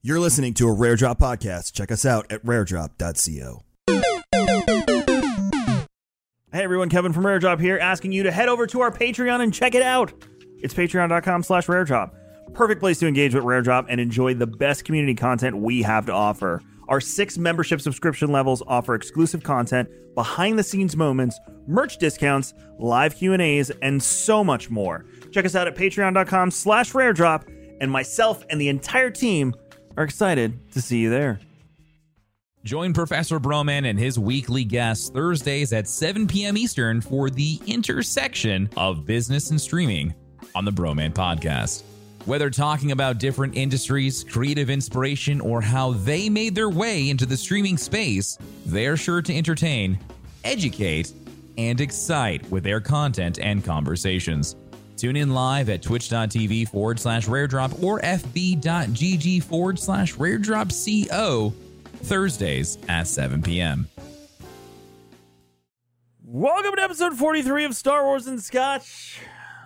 [0.00, 1.72] You're listening to a Rare Drop podcast.
[1.72, 3.64] Check us out at raredrop.co.
[6.52, 9.40] Hey everyone, Kevin from Rare Drop here, asking you to head over to our Patreon
[9.42, 10.12] and check it out.
[10.62, 12.12] It's patreon.com slash raredrop.
[12.54, 16.06] Perfect place to engage with Rare Drop and enjoy the best community content we have
[16.06, 16.62] to offer.
[16.88, 23.16] Our six membership subscription levels offer exclusive content, behind the scenes moments, merch discounts, live
[23.16, 25.04] Q&As, and so much more.
[25.32, 29.54] Check us out at patreon.com slash raredrop, and myself and the entire team
[29.98, 31.40] are excited to see you there.
[32.64, 36.56] Join Professor Broman and his weekly guests Thursdays at 7 p.m.
[36.56, 40.14] Eastern for the intersection of business and streaming
[40.54, 41.82] on the Broman Podcast.
[42.26, 47.36] Whether talking about different industries, creative inspiration, or how they made their way into the
[47.36, 49.98] streaming space, they're sure to entertain,
[50.44, 51.12] educate,
[51.56, 54.54] and excite with their content and conversations.
[54.98, 61.54] Tune in live at twitch.tv forward slash raredrop or fb.gg forward slash raredropco
[62.02, 63.88] Thursdays at 7 p.m.
[66.24, 69.20] Welcome to episode 43 of Star Wars and Scotch.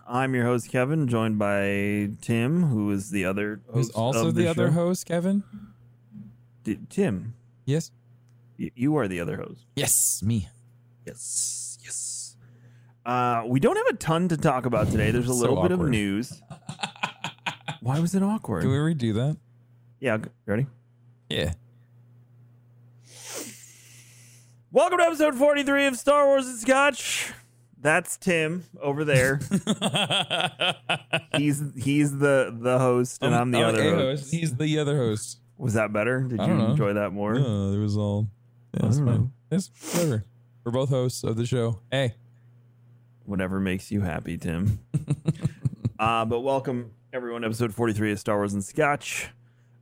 [0.06, 4.48] I'm your host, Kevin, joined by Tim, who is the other Who's also the, the
[4.50, 5.42] other host, Kevin?
[6.64, 7.90] D- Tim, Yes.
[8.58, 9.64] y- you are the other host.
[9.76, 10.48] Yes, me.
[11.06, 11.61] Yes.
[13.04, 15.10] Uh, we don't have a ton to talk about today.
[15.10, 16.40] There's a So little bit of news.
[17.80, 18.62] Why was it awkward?
[18.62, 19.36] Can we redo that?
[20.00, 20.66] yeah, ready?
[21.28, 21.52] Yeah.
[24.70, 27.32] Welcome to episode 43 of Star Wars and Scotch.
[27.80, 29.40] That's Tim over there.
[31.36, 34.30] he's he's the the host, and I'm, the other a host.
[34.30, 35.40] He's the other host.
[35.58, 36.20] Was that better?
[36.22, 36.70] Did you know.
[36.70, 37.34] enjoy that more?
[37.34, 38.28] No, there was all.
[38.74, 39.04] Yeah, I don't fine.
[39.06, 39.30] know.
[39.50, 40.24] It's whatever.
[40.64, 41.80] We're both hosts of the show.
[41.90, 42.14] Hey.
[43.24, 44.80] Whatever makes you happy, Tim.
[45.98, 49.28] uh, but welcome everyone, to episode 43 of Star Wars and Scotch.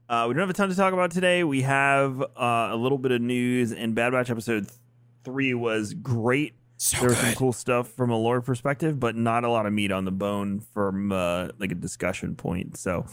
[0.09, 1.45] Uh, we don't have a ton to talk about today.
[1.45, 4.79] We have uh, a little bit of news, and Bad Batch episode th-
[5.25, 6.55] three was great.
[6.77, 9.73] So there was some cool stuff from a lore perspective, but not a lot of
[9.73, 12.77] meat on the bone from uh, like a discussion point.
[12.77, 13.07] So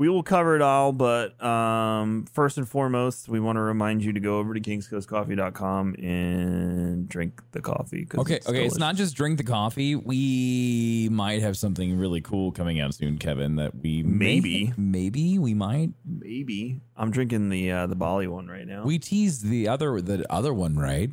[0.00, 0.92] we will cover it all.
[0.92, 5.96] But um, first and foremost, we want to remind you to go over to kingscoastcoffee.com
[5.96, 8.08] and drink the coffee.
[8.16, 8.64] Okay, okay.
[8.64, 9.96] It's not just drink the coffee.
[9.96, 13.56] We might have something really cool coming out soon, Kevin.
[13.56, 14.72] That we may- Maybe.
[14.78, 15.90] maybe we might.
[16.06, 18.84] Maybe I'm drinking the uh, the Bali one right now.
[18.84, 21.10] We teased the other the other one, right?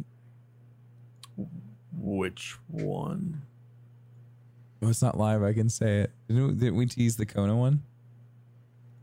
[1.92, 3.42] Which one?
[4.82, 5.44] Oh, it's not live.
[5.44, 6.12] I can say it.
[6.30, 7.84] Didn't we, didn't we tease the Kona one?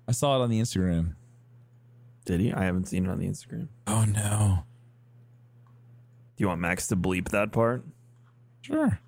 [0.09, 1.15] I saw it on the Instagram.
[2.25, 2.53] Did he?
[2.53, 3.69] I haven't seen it on the Instagram.
[3.87, 4.65] Oh no.
[6.37, 7.85] Do you want Max to bleep that part?
[8.63, 8.99] Sure.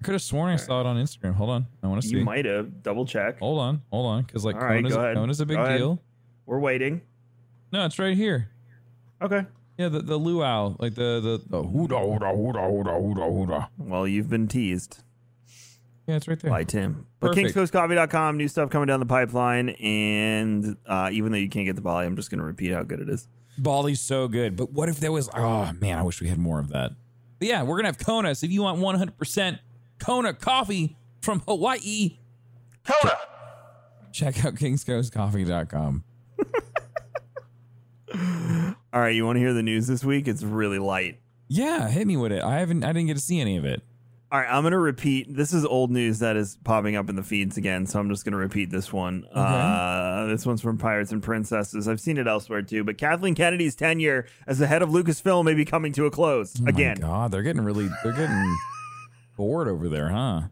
[0.00, 1.34] I could have sworn I saw it on Instagram.
[1.34, 1.66] Hold on.
[1.82, 2.16] I want to see.
[2.16, 2.82] You might have.
[2.82, 3.38] Double check.
[3.38, 3.82] Hold on.
[3.90, 4.22] Hold on.
[4.24, 5.16] Because like All right, Kona's, go ahead.
[5.16, 5.78] Kona's a big Go ahead.
[5.78, 6.02] deal.
[6.46, 7.00] We're waiting.
[7.72, 8.50] No, it's right here.
[9.22, 9.46] Okay.
[9.78, 10.76] Yeah, the, the luau.
[10.78, 13.68] Like the the, the hooda hooda hooda hooda hooda hooda.
[13.78, 15.02] Well, you've been teased
[16.06, 16.50] Yeah, it's right there.
[16.50, 17.06] by Tim.
[17.20, 17.54] But Perfect.
[17.56, 19.70] kingscoastcoffee.com, new stuff coming down the pipeline.
[19.70, 22.82] And uh, even though you can't get the Bali, I'm just going to repeat how
[22.82, 23.26] good it is.
[23.58, 24.56] Bali's so good.
[24.56, 26.92] But what if there was oh man, I wish we had more of that.
[27.38, 28.34] But yeah, we're gonna have Kona.
[28.34, 29.58] So if you want 100 percent
[29.98, 32.18] Kona coffee from Hawaii,
[32.84, 33.16] Kona!
[34.12, 36.04] check out kingscoastcoffee.com.
[38.92, 40.28] All right, you want to hear the news this week?
[40.28, 41.20] It's really light.
[41.48, 42.42] Yeah, hit me with it.
[42.42, 42.84] I haven't.
[42.84, 43.82] I didn't get to see any of it.
[44.34, 45.32] All right, I'm going to repeat.
[45.32, 48.24] This is old news that is popping up in the feeds again, so I'm just
[48.24, 49.24] going to repeat this one.
[49.32, 51.86] Uh, this one's from Pirates and Princesses.
[51.86, 55.54] I've seen it elsewhere too, but Kathleen Kennedy's tenure as the head of Lucasfilm may
[55.54, 56.96] be coming to a close Oh again.
[56.96, 57.88] God, they're getting really.
[58.02, 58.56] They're getting
[59.36, 60.48] bored over there, huh?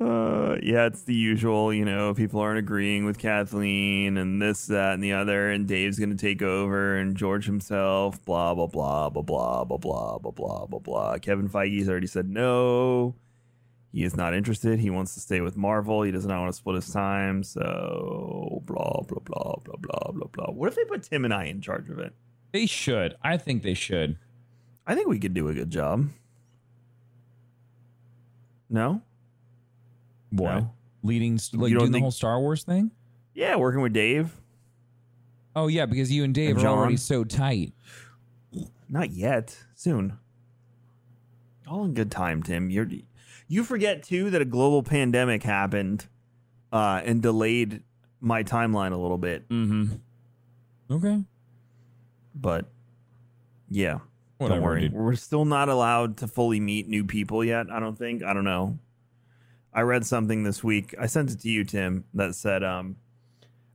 [0.00, 1.74] Uh, yeah, it's the usual.
[1.74, 5.98] You know, people aren't agreeing with Kathleen and this, that, and the other, and Dave's
[5.98, 10.30] going to take over, and George himself, blah blah blah blah blah blah blah blah
[10.30, 11.18] blah blah blah.
[11.18, 13.16] Kevin Feige's already said no.
[13.92, 14.78] He is not interested.
[14.78, 16.02] He wants to stay with Marvel.
[16.02, 17.42] He does not want to split his time.
[17.42, 20.52] So blah blah blah blah blah blah blah.
[20.52, 22.12] What if they put Tim and I in charge of it?
[22.52, 23.16] They should.
[23.22, 24.16] I think they should.
[24.86, 26.08] I think we could do a good job.
[28.70, 29.02] No.
[30.30, 30.54] What?
[30.54, 30.74] No.
[31.02, 32.90] Leading, like doing the whole Star Wars thing?
[33.34, 34.32] Yeah, working with Dave.
[35.54, 37.72] Oh yeah, because you and Dave And are already so tight.
[38.88, 39.56] Not yet.
[39.74, 40.18] Soon.
[41.68, 42.70] All in good time, Tim.
[42.70, 42.88] You're
[43.48, 46.06] you forget too that a global pandemic happened
[46.72, 47.82] uh, and delayed
[48.20, 49.48] my timeline a little bit.
[49.48, 49.94] Mm-hmm.
[50.90, 51.22] Okay.
[52.34, 52.66] But
[53.70, 53.98] yeah,
[54.38, 54.80] Whatever, don't worry.
[54.82, 54.92] dude.
[54.92, 57.66] We're still not allowed to fully meet new people yet.
[57.70, 58.22] I don't think.
[58.22, 58.78] I don't know.
[59.72, 60.94] I read something this week.
[60.98, 62.96] I sent it to you, Tim, that said, um,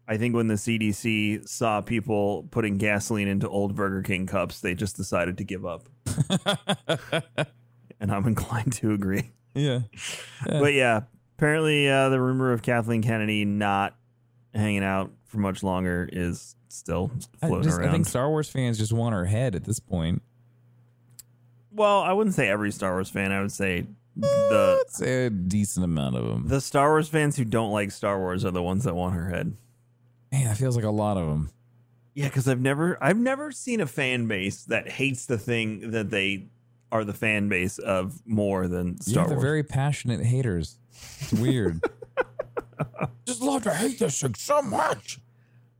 [0.07, 4.73] I think when the CDC saw people putting gasoline into old Burger King cups, they
[4.73, 5.87] just decided to give up.
[7.99, 9.31] and I'm inclined to agree.
[9.53, 9.81] Yeah.
[10.45, 11.01] But yeah,
[11.37, 13.95] apparently uh, the rumor of Kathleen Kennedy not
[14.53, 17.11] hanging out for much longer is still
[17.41, 17.87] I, floating around.
[17.87, 20.21] I think Star Wars fans just want her head at this point.
[21.73, 23.31] Well, I wouldn't say every Star Wars fan.
[23.31, 23.85] I would say
[24.15, 26.47] the It's a decent amount of them.
[26.47, 29.29] the Star Wars fans who don't like Star Wars are the ones that want her
[29.29, 29.55] head.
[30.31, 31.49] Man, that feels like a lot of them.
[32.15, 36.09] Yeah, because I've never I've never seen a fan base that hates the thing that
[36.11, 36.47] they
[36.91, 39.43] are the fan base of more than Star yeah, they're Wars.
[39.43, 40.77] very passionate haters.
[41.21, 41.81] It's weird.
[43.25, 45.19] just love to hate this thing so much.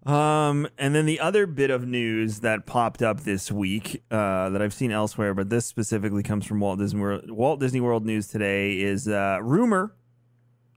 [0.06, 4.62] Um, and then the other bit of news that popped up this week uh, that
[4.62, 7.32] I've seen elsewhere, but this specifically comes from Walt Disney World.
[7.32, 9.96] Walt Disney World News today is uh, rumor.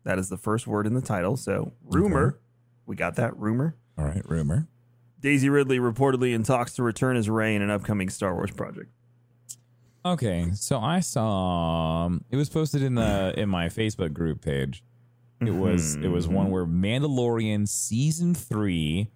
[0.04, 1.36] That is the first word in the title.
[1.36, 2.38] So rumor,
[2.86, 3.76] we got that rumor.
[3.98, 4.68] All right, rumor.
[5.18, 8.90] Daisy Ridley reportedly in talks to return as Rey in an upcoming Star Wars project.
[10.04, 14.84] Okay, so I saw um, it was posted in the in my Facebook group page.
[15.40, 19.10] It was it was one where Mandalorian season three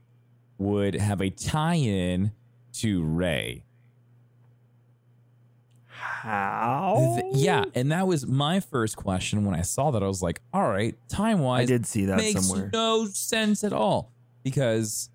[0.61, 2.33] would have a tie-in
[2.75, 3.65] to Rey.
[5.87, 7.19] How?
[7.21, 10.03] Th- yeah, and that was my first question when I saw that.
[10.03, 12.71] I was like, all right, time wise, I did see that makes somewhere.
[12.73, 14.13] no sense at all
[14.43, 15.09] because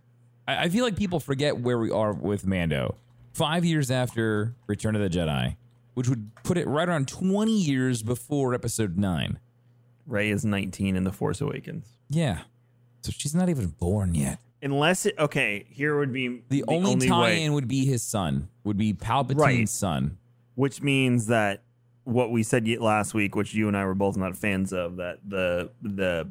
[0.48, 2.96] I, I feel like people forget where we are with Mando.
[3.34, 5.58] Five years after Return of the Jedi,
[5.94, 9.40] which would put it right around 20 years before episode nine.
[10.08, 11.88] Rey is 19 in The Force Awakens.
[12.10, 12.42] Yeah.
[13.02, 14.40] So she's not even born yet.
[14.66, 18.94] Unless it, okay, here would be The, only, tie-in would be his son, would be
[18.94, 19.70] Palpatine's Right.
[19.70, 20.18] son.
[20.56, 21.62] which means that
[22.04, 25.20] what we said last week, which you and I were both not fans of, that
[25.28, 26.30] the the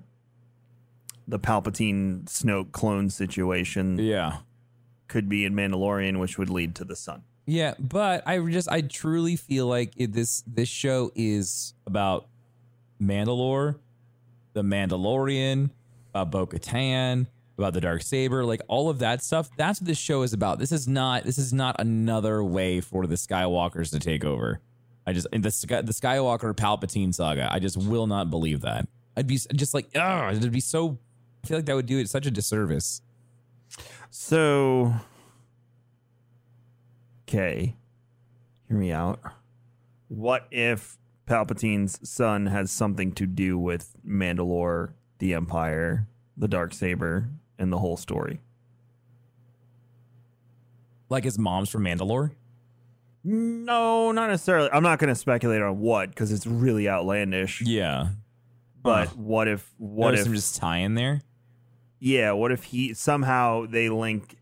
[1.29, 4.39] the Palpatine Snoke clone situation Yeah.
[5.09, 7.23] could be in Mandalorian, which would lead to the son.
[7.47, 12.27] Yeah, but I just I truly feel like it, this this show is about
[13.01, 13.77] Mandalore,
[14.55, 15.71] the Mandalorian,
[16.11, 17.27] about Bo Katan,
[17.57, 19.51] about the Dark Saber, like all of that stuff.
[19.57, 20.59] That's what this show is about.
[20.59, 24.61] This is not this is not another way for the Skywalkers to take over.
[25.07, 27.49] I just the the Skywalker Palpatine saga.
[27.53, 28.89] I just will not believe that.
[29.17, 30.99] I'd be just like, oh, it'd be so.
[31.43, 33.03] I feel like that would do it such a disservice.
[34.11, 34.95] So,
[37.29, 37.77] okay,
[38.69, 39.21] hear me out.
[40.09, 40.97] What if
[41.27, 47.79] Palpatine's son has something to do with Mandalore, the Empire, the Dark Saber, and the
[47.79, 48.41] whole story?
[51.09, 52.33] Like his mom's from Mandalore.
[53.23, 54.69] No, not necessarily.
[54.73, 57.63] I'm not going to speculate on what because it's really outlandish.
[57.63, 58.09] Yeah.
[58.83, 59.15] But Huh.
[59.17, 59.73] what if?
[59.79, 60.25] What There's if?
[60.27, 61.23] some just tie in there?
[62.01, 62.33] yeah.
[62.33, 64.37] What if he somehow they link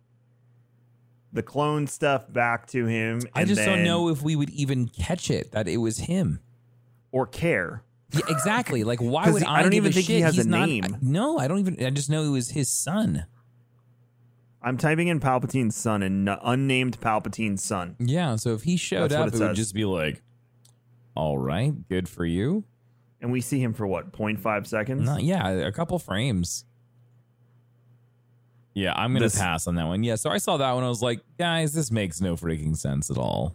[1.33, 3.21] the clone stuff back to him?
[3.35, 6.40] I just don't know if we would even catch it that it was him.
[7.12, 7.83] or care.
[8.12, 8.85] Yeah, exactly.
[8.85, 10.85] Like, why would he- I, I don't even think he has He's a not- name.
[10.85, 11.85] I- no, I don't even.
[11.85, 13.26] I just know it was his son.
[14.62, 17.97] I'm typing in Palpatine's son and n- unnamed Palpatine's son.
[17.99, 18.37] Yeah.
[18.37, 20.23] So if he showed That's up, it it, would just be like,
[21.16, 22.64] "All right, good for you."
[23.21, 25.04] And we see him for what, 0.5 seconds?
[25.07, 26.64] No, yeah, a couple frames.
[28.75, 30.02] Yeah, I'm gonna This- pass on that one.
[30.02, 30.83] Yeah, so I saw that one.
[30.85, 33.54] I was like, guys, this makes no freaking sense at all.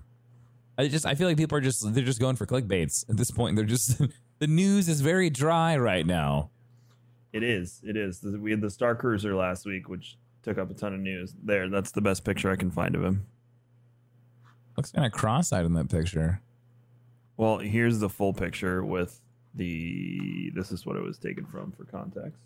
[0.78, 3.32] I just I feel like people are just they're just going for clickbaits at this
[3.32, 3.56] point.
[3.56, 4.00] They're just
[4.40, 6.50] the news is very dry right now.
[7.34, 7.82] It is.
[7.84, 8.24] It is.
[8.24, 11.34] We had the Star Cruiser last week, which took up a ton of news.
[11.44, 13.26] There, that's the best picture I can find of him.
[14.76, 16.42] Looks kind of cross-eyed in that picture.
[17.36, 19.22] Well, here's the full picture with
[19.54, 20.52] the.
[20.56, 22.42] This is what it was taken from for context.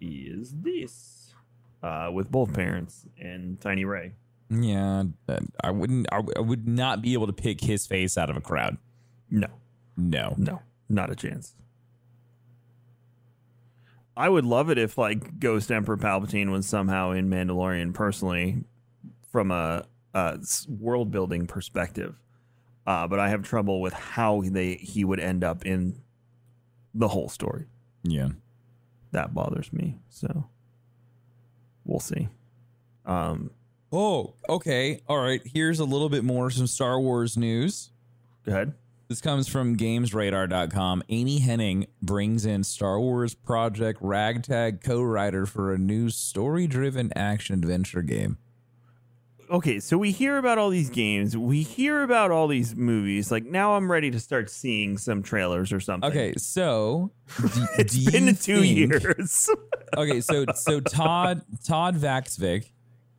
[0.00, 1.34] Is this
[1.82, 4.12] uh, with both parents and Tiny Rey?
[4.48, 5.04] Yeah,
[5.62, 6.06] I wouldn't.
[6.10, 8.78] I would not be able to pick his face out of a crowd.
[9.30, 9.48] No,
[10.00, 10.34] No.
[10.38, 11.54] no, not a chance.
[14.16, 18.64] I would love it if like Ghost Emperor Palpatine was somehow in Mandalorian personally,
[19.30, 20.38] from a, a
[20.68, 22.16] world building perspective.
[22.86, 26.00] Uh, but I have trouble with how they he would end up in
[26.94, 27.66] the whole story.
[28.02, 28.30] Yeah.
[29.12, 29.98] that bothers me.
[30.08, 30.48] So
[31.84, 32.28] we'll see.
[33.06, 33.50] Um,
[33.92, 35.00] Oh, okay.
[35.08, 35.40] All right.
[35.44, 37.90] Here's a little bit more some Star Wars news.
[38.44, 38.74] go ahead.
[39.10, 41.02] This comes from GamesRadar.com.
[41.08, 48.02] Amy Hennig brings in Star Wars Project Ragtag co-writer for a new story-driven action adventure
[48.02, 48.38] game.
[49.50, 51.36] Okay, so we hear about all these games.
[51.36, 53.32] We hear about all these movies.
[53.32, 56.08] Like now, I'm ready to start seeing some trailers or something.
[56.08, 57.10] Okay, so
[57.42, 59.50] d- it's been two think- years.
[59.96, 62.66] okay, so so Todd Todd Stashwick,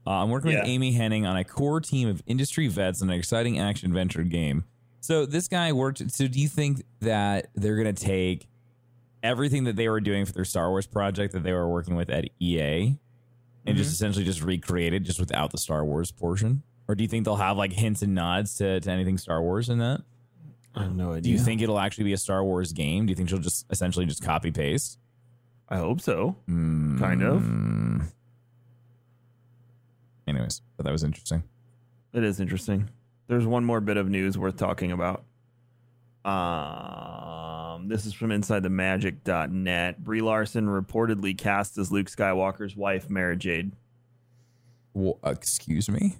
[0.07, 3.19] uh, I'm working with Amy Hennig on a core team of industry vets on an
[3.19, 4.63] exciting action adventure game.
[5.01, 6.09] So this guy worked.
[6.11, 8.47] So do you think that they're gonna take
[9.23, 12.09] everything that they were doing for their Star Wars project that they were working with
[12.09, 12.95] at EA
[13.65, 16.63] and just essentially just recreate it just without the Star Wars portion?
[16.87, 19.69] Or do you think they'll have like hints and nods to, to anything Star Wars
[19.69, 20.01] in that?
[20.75, 21.21] I have no idea.
[21.21, 23.05] Do you think it'll actually be a Star Wars game?
[23.05, 24.97] Do you think she'll just essentially just copy paste?
[25.67, 26.35] I hope so.
[26.49, 26.99] Mm.
[26.99, 27.43] Kind of.
[30.27, 31.43] Anyways, but that was interesting.
[32.13, 32.89] It is interesting.
[33.27, 35.23] There's one more bit of news worth talking about.
[36.23, 40.03] Um, this is from InsideTheMagic.net.
[40.03, 43.71] Brie Larson reportedly cast as Luke Skywalker's wife, Mara Jade.
[44.93, 46.17] Wha- excuse me.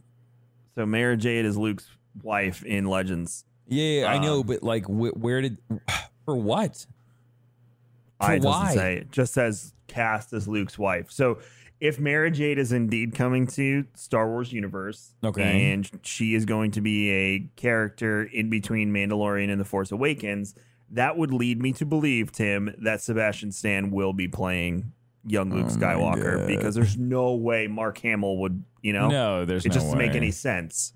[0.76, 1.88] So Mara Jade is Luke's
[2.24, 3.46] wife in Legends.
[3.68, 5.58] Yeah, yeah, I know, Um, but like, wh- where did
[6.26, 6.86] for what?
[8.20, 8.64] I it why?
[8.64, 8.96] doesn't say.
[8.98, 11.12] It just says cast as Luke's wife.
[11.12, 11.40] So
[11.82, 15.72] if Mara Jade is indeed coming to Star Wars universe, Okay.
[15.74, 20.54] and she is going to be a character in between Mandalorian and The Force Awakens,
[20.92, 24.94] that would lead me to believe, Tim, that Sebastian Stan will be playing
[25.26, 29.66] young Luke Oh Skywalker because there's no way Mark Hamill would, you know, No, there's
[29.66, 30.94] it no just doesn't make any sense.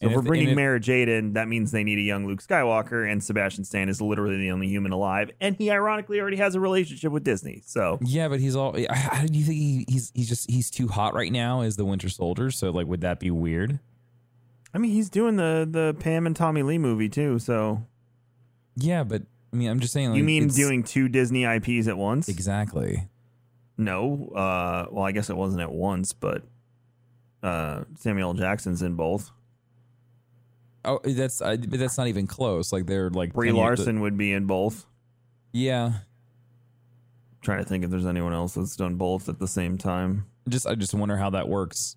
[0.00, 2.26] So And if we're bringing if- Mara Jade in, that means they need a young
[2.26, 6.38] Luke Skywalker, and Sebastian Stan is literally the only human alive, and he ironically already
[6.38, 7.62] has a relationship with Disney.
[7.66, 8.74] So Yeah, but he's all.
[8.90, 11.84] How do you think he, he's he's just he's too hot right now as the
[11.84, 12.50] Winter Soldier?
[12.50, 13.78] So like, would that be weird?
[14.72, 17.38] I mean, he's doing the the Pam and Tommy Lee movie too.
[17.38, 17.82] So
[18.76, 20.10] Yeah, but I mean, I'm just saying.
[20.10, 22.26] Like, you mean doing two Disney IPs at once?
[22.30, 23.06] exactly?
[23.76, 24.30] No.
[24.34, 26.42] Uh, well, I guess it wasn't at once, but
[27.42, 29.30] uh, Samuel Jackson's in both.
[30.84, 32.72] Oh, that's but that's not even close.
[32.72, 34.86] Like they're like Brie 10 years- Larson would be in both.
[35.52, 35.92] Yeah,
[37.42, 40.26] trying to think if there's anyone else that's done both at the same time.
[40.48, 41.96] just I just wonder how that works.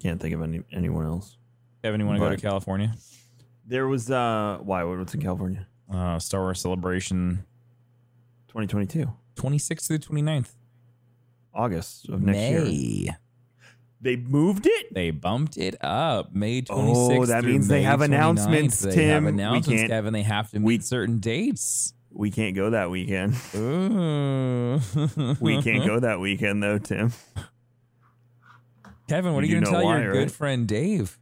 [0.00, 1.36] Can't think of any anyone else.
[1.84, 2.94] Kevin, you want to go to California?
[3.66, 4.82] There was uh, why?
[4.82, 5.66] What's in California?
[5.92, 7.44] Uh, Star Wars Celebration
[8.48, 10.54] 2022, 26th through 29th.
[11.54, 13.18] August of next year.
[14.02, 14.16] May.
[14.16, 14.92] They moved it.
[14.94, 17.18] They bumped it up May 26th.
[17.18, 18.04] Oh, that means they have 29th.
[18.04, 19.08] announcements, They Tim.
[19.10, 20.12] have We announcements, can't- Kevin.
[20.12, 21.94] They have to meet we- certain dates.
[22.14, 23.34] We can't go that weekend.
[25.40, 27.12] We can't go that weekend though, Tim.
[29.08, 30.18] Kevin, what You are you going to tell why, your right?
[30.20, 31.18] good friend Dave?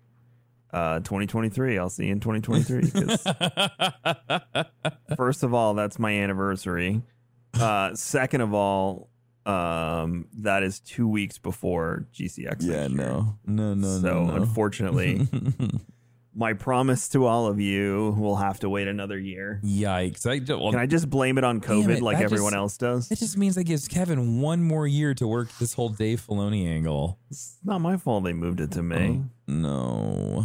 [0.73, 1.79] Uh, 2023.
[1.79, 2.91] I'll see you in 2023.
[5.17, 7.03] first of all, that's my anniversary.
[7.55, 9.10] Uh, second of all,
[9.47, 12.57] um, that is two weeks before GCX.
[12.61, 13.39] yeah, no.
[13.47, 14.25] No, no, so no.
[14.27, 14.35] no.
[14.37, 15.27] unfortunately,
[16.35, 19.61] my promise to all of you will have to wait another year.
[19.65, 20.27] Yikes.
[20.27, 23.11] I, well, Can I just blame it on COVID it, like everyone just- else does?
[23.11, 26.67] It just means that gives Kevin one more year to work this whole Dave Filoni
[26.69, 27.19] angle.
[27.31, 29.21] It's not my fault they moved it to May.
[29.49, 30.45] No.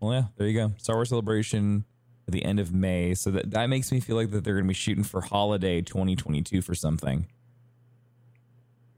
[0.00, 0.72] Well, yeah, there you go.
[0.76, 1.84] Star Wars Celebration
[2.26, 3.14] at the end of May.
[3.14, 5.80] So that, that makes me feel like that they're going to be shooting for holiday
[5.80, 7.26] 2022 for something.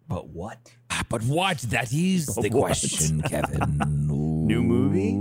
[0.09, 0.73] But what?
[0.91, 1.59] Ah, But what?
[1.59, 3.79] That is the question, Kevin.
[4.47, 5.15] New movie?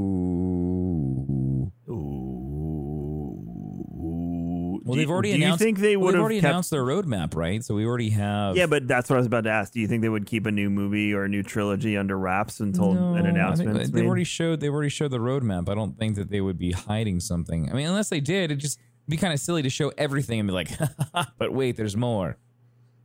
[4.96, 5.64] Well, Well, they've you- already do you announced.
[5.64, 7.64] think they would they've already kept- announced their roadmap, right?
[7.64, 8.56] So we already have.
[8.58, 9.74] Yeah, but that's what I was about to ask.
[9.74, 12.60] Do you think they would keep a new movie or a new trilogy under wraps
[12.60, 13.78] until No, an announcement?
[13.78, 14.60] think they've already showed.
[14.60, 15.70] They've already showed the roadmap.
[15.70, 17.70] I don't think that they would be hiding something.
[17.70, 20.48] I mean, unless they did, it'd just be kind of silly to show everything and
[20.48, 20.70] be like,
[21.38, 22.38] but wait, there's more.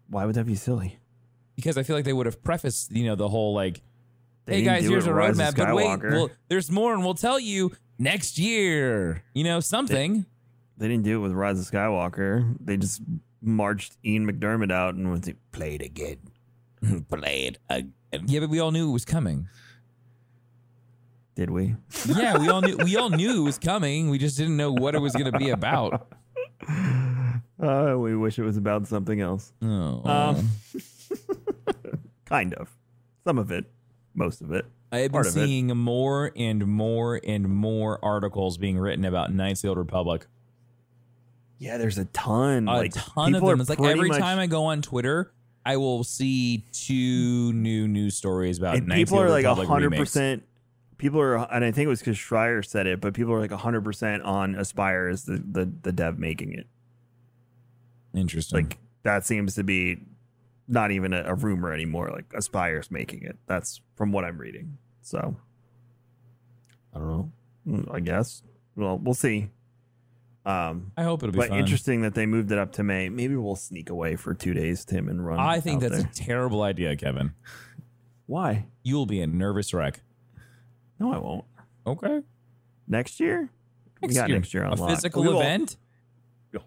[0.09, 0.99] Why would that be silly?
[1.57, 3.83] Because I feel like they would have prefaced, you know, the whole like,
[4.47, 7.05] They hey guys, here's a in Rise of roadmap, but wait, well, there's more, and
[7.05, 9.23] we'll tell you next year.
[9.35, 10.21] You know, something.
[10.21, 10.25] They
[10.89, 12.57] didn't do it with Rise of Skywalker.
[12.61, 13.03] They just
[13.43, 16.19] marched Ian McDiarmid out and was like, played again.
[17.09, 17.93] Played again.
[18.27, 19.49] Yeah, but we all knew it was coming.
[21.35, 21.77] Did we?
[22.07, 22.77] Yeah, we all knew.
[22.79, 24.09] We all knew it was coming.
[24.11, 26.07] We just didn't know what it was going to be about.
[27.63, 29.53] Uh, we wish it was about something else.
[29.61, 30.01] Oh.
[30.05, 30.49] Um,
[32.25, 32.71] kind of.
[33.25, 33.67] Some of it.
[34.15, 34.65] Most of it.
[34.91, 35.47] I have been part of it.
[35.47, 40.27] seeing more and more and more articles being written about Knights of the Old Republic.
[41.61, 42.67] Yeah, there's a ton.
[42.67, 43.59] A like ton of people them.
[43.59, 45.33] are It's like every much- time I go on Twitter,
[45.65, 50.43] I will see two new news stories about and people are like Republic hundred percent.
[50.97, 53.53] People are, and I think it was because Schreier said it, but people are like
[53.53, 56.67] hundred percent on Aspyr as the, the the dev making it.
[58.15, 58.65] Interesting.
[58.65, 59.99] Like that seems to be
[60.67, 62.11] not even a, a rumor anymore.
[62.11, 63.37] Like Aspyr's making it.
[63.47, 64.79] That's from what I'm reading.
[65.03, 65.37] So
[66.95, 67.33] I don't know.
[67.69, 68.43] Mm, I guess.
[68.77, 69.51] Well, we'll see.
[70.47, 71.59] Um, I hope it'll be but fun.
[71.59, 73.09] interesting that they moved it up to May.
[73.11, 75.39] Maybe we'll sneak away for two days, Tim, and run.
[75.39, 76.07] I think that's there.
[76.11, 77.33] a terrible idea, Kevin.
[78.27, 78.67] why.
[78.83, 80.01] You will be a nervous wreck.
[80.99, 81.45] No, I won't.
[81.87, 82.21] Okay.
[82.89, 83.51] Next year.
[84.03, 85.77] we got next year on a physical We will- event.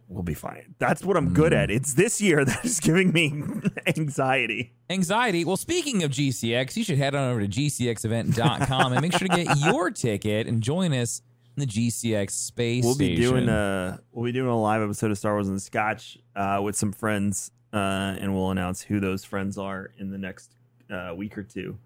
[0.07, 0.75] We'll be fine.
[0.79, 1.63] That's what I'm good Mm.
[1.63, 1.71] at.
[1.71, 3.33] It's this year that is giving me
[3.97, 4.71] anxiety.
[4.89, 5.43] Anxiety.
[5.43, 9.43] Well, speaking of GCX, you should head on over to gcxevent.com and make sure to
[9.43, 11.21] get your ticket and join us
[11.55, 13.31] the GCX space We'll be station.
[13.31, 16.75] doing a we'll be doing a live episode of Star Wars and Scotch uh, with
[16.75, 17.77] some friends, uh,
[18.19, 20.51] and we'll announce who those friends are in the next
[20.91, 21.77] uh, week or two,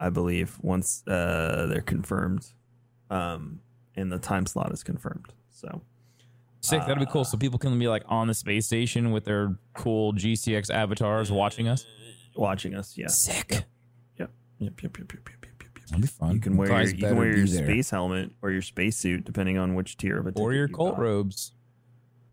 [0.00, 2.46] I believe, once uh, they're confirmed,
[3.10, 3.60] um,
[3.94, 5.32] and the time slot is confirmed.
[5.50, 5.82] So
[6.60, 6.80] Sick.
[6.80, 7.24] That'd be cool.
[7.26, 11.68] So people can be like on the space station with their cool GCX avatars watching
[11.68, 11.84] us.
[12.34, 13.64] watching us, yeah, Sick.
[14.18, 15.53] Yep, yep, yep, yep, yep, yep, yep, yep.
[15.88, 16.32] That'd be fun.
[16.32, 17.64] You can wear your, guys you can better wear be your there.
[17.64, 20.68] space helmet or your space suit, depending on which tier of a or ticket your
[20.68, 21.02] you cult got.
[21.02, 21.52] robes.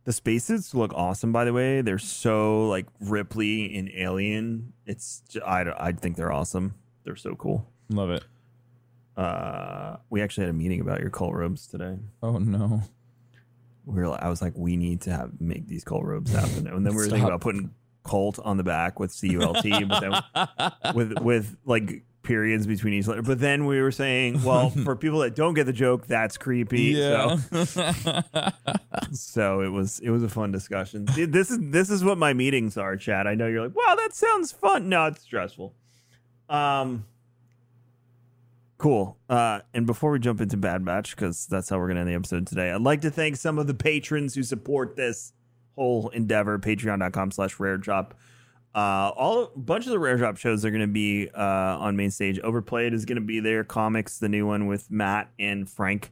[0.03, 1.81] The spacesuits look awesome, by the way.
[1.81, 4.73] They're so like Ripley in Alien.
[4.85, 6.73] It's j- I don't- I think they're awesome.
[7.03, 7.69] They're so cool.
[7.89, 8.23] Love it.
[9.17, 11.99] Uh, we actually had a meeting about your cult robes today.
[12.23, 12.81] Oh no.
[13.85, 16.67] We were like, I was like, we need to have make these cult robes happen,
[16.67, 17.29] and then we were thinking Stop.
[17.29, 17.71] about putting
[18.03, 22.65] cult on the back with C U L T, but then with with like periods
[22.65, 23.21] between each letter.
[23.21, 26.95] But then we were saying, well, for people that don't get the joke, that's creepy.
[26.95, 27.37] So
[29.11, 31.05] so it was it was a fun discussion.
[31.13, 33.27] This is this is what my meetings are, Chad.
[33.27, 34.87] I know you're like, wow, that sounds fun.
[34.87, 35.73] No, it's stressful.
[36.47, 37.05] Um,
[38.77, 39.17] cool.
[39.27, 42.13] Uh, and before we jump into Bad Batch, because that's how we're gonna end the
[42.13, 45.33] episode today, I'd like to thank some of the patrons who support this
[45.75, 46.57] whole endeavor.
[46.57, 48.13] Patreon.com/slash Rare Drop.
[48.73, 51.41] Uh, all a bunch of the Rare Drop shows are going to be uh,
[51.79, 52.39] on main stage.
[52.39, 53.63] Overplayed is going to be there.
[53.63, 56.11] Comics, the new one with Matt and Frank,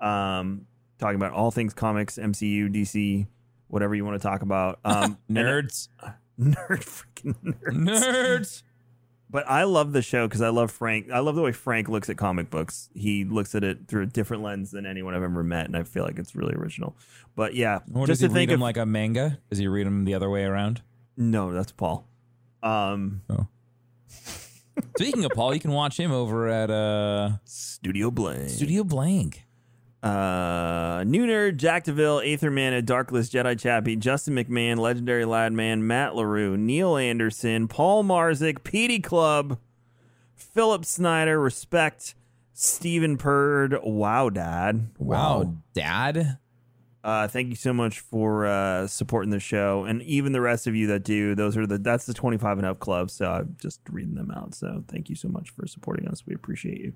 [0.00, 0.66] um,
[0.98, 3.26] talking about all things comics, MCU, DC,
[3.68, 4.80] whatever you want to talk about.
[4.84, 5.88] Um, and- Nerds.
[6.40, 7.88] nerd, freaking nerds.
[7.88, 8.62] Nerds.
[9.30, 11.10] But I love the show because I love Frank.
[11.10, 12.88] I love the way Frank looks at comic books.
[12.94, 15.82] He looks at it through a different lens than anyone I've ever met, and I
[15.82, 16.96] feel like it's really original.
[17.34, 19.38] But yeah, Or just does he to read think them of like a manga?
[19.50, 20.82] Does he read them the other way around?
[21.16, 22.06] No, that's Paul.
[22.62, 23.22] Um,
[24.96, 28.48] Speaking of Paul, you can watch him over at uh, Studio Blank.
[28.50, 29.44] Studio Blank.
[30.02, 36.14] Uh, New Nerd, Jack DeVille, Aether Mana, Darkless, Jedi Chappie, Justin McMahon, Legendary Ladman, Matt
[36.14, 39.58] LaRue, Neil Anderson, Paul Marzik, Petey Club,
[40.34, 42.14] Philip Snyder, Respect,
[42.52, 44.90] Stephen Purd, Wow Dad.
[44.98, 46.36] Wow, Dad.
[47.04, 50.74] Uh, thank you so much for uh, supporting the show, and even the rest of
[50.74, 51.34] you that do.
[51.34, 53.10] Those are the that's the twenty five and up club.
[53.10, 54.54] So I'm just reading them out.
[54.54, 56.24] So thank you so much for supporting us.
[56.26, 56.92] We appreciate you.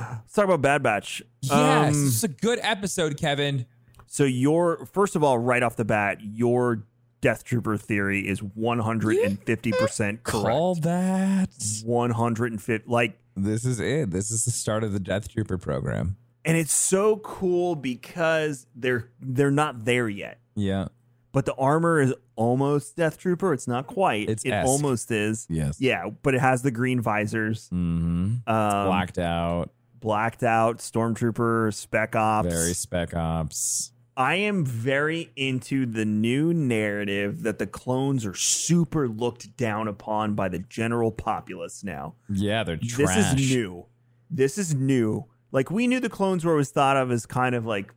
[0.00, 1.22] Let's talk about Bad Batch.
[1.42, 1.52] Yes,
[1.94, 3.64] Um, it's a good episode, Kevin.
[4.06, 6.84] so your first of all, right off the bat, your
[7.20, 10.46] Death Trooper theory is one hundred and fifty percent correct.
[10.48, 10.84] Call correct.
[10.84, 11.82] that.
[11.84, 14.10] One hundred and fifty, like, This is it.
[14.10, 16.16] This is the start of the Death Trooper program.
[16.48, 20.40] And it's so cool because they're they're not there yet.
[20.56, 20.88] Yeah.
[21.30, 23.52] but the armor is almost Death Trooper.
[23.52, 24.28] It's not quite.
[24.28, 24.66] It's it esque.
[24.68, 25.46] almost is.
[25.48, 25.80] Yes.
[25.80, 27.68] Yeah, but it has the green visors.
[27.72, 28.48] Mm-hmm.
[28.48, 29.70] Um, Blacked out.
[30.00, 32.48] blacked out, Stormtrooper, Spec Ops.
[32.48, 33.92] Very spec ops.
[34.16, 40.34] I am very into the new narrative that the clones are super looked down upon
[40.34, 42.14] by the general populace now.
[42.28, 43.14] Yeah, they're trash.
[43.14, 43.86] This is new.
[44.28, 45.26] This is new.
[45.52, 47.94] Like we knew the clones were always thought of as kind of like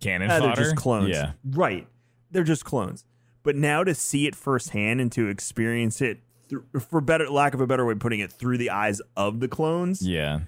[0.00, 0.62] Cannon ah, they're fodder.
[0.62, 1.08] just clones.
[1.10, 1.32] Yeah.
[1.44, 1.86] Right.
[2.30, 3.04] They're just clones.
[3.42, 6.18] But now to see it firsthand and to experience it
[6.80, 9.48] for better lack of a better way of putting it through the eyes of the
[9.48, 10.40] clones Yeah.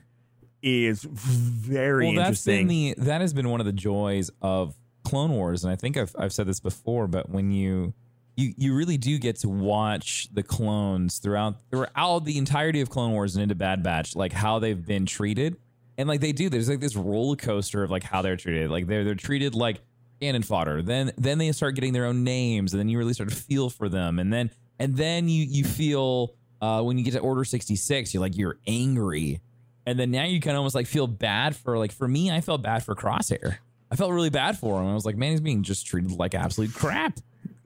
[0.63, 2.67] is very well, that's interesting.
[2.67, 5.97] been the that has been one of the joys of Clone Wars, and I think
[5.97, 7.95] I've I've said this before, but when you
[8.37, 13.13] you you really do get to watch the clones throughout throughout the entirety of Clone
[13.13, 15.57] Wars and into Bad Batch, like how they've been treated,
[16.01, 16.49] and like they do.
[16.49, 18.71] There's like this roller coaster of like how they're treated.
[18.71, 19.81] Like they're they're treated like
[20.21, 20.83] cannon fodder.
[20.83, 23.71] Then then they start getting their own names, and then you really start to feel
[23.71, 27.45] for them, and then and then you you feel uh, when you get to Order
[27.45, 29.41] sixty six, you're like you're angry
[29.87, 32.43] and then now you kind of almost like feel bad for like for me i
[32.43, 33.57] felt bad for crosshair
[33.91, 36.35] i felt really bad for him i was like man he's being just treated like
[36.35, 37.19] absolute crap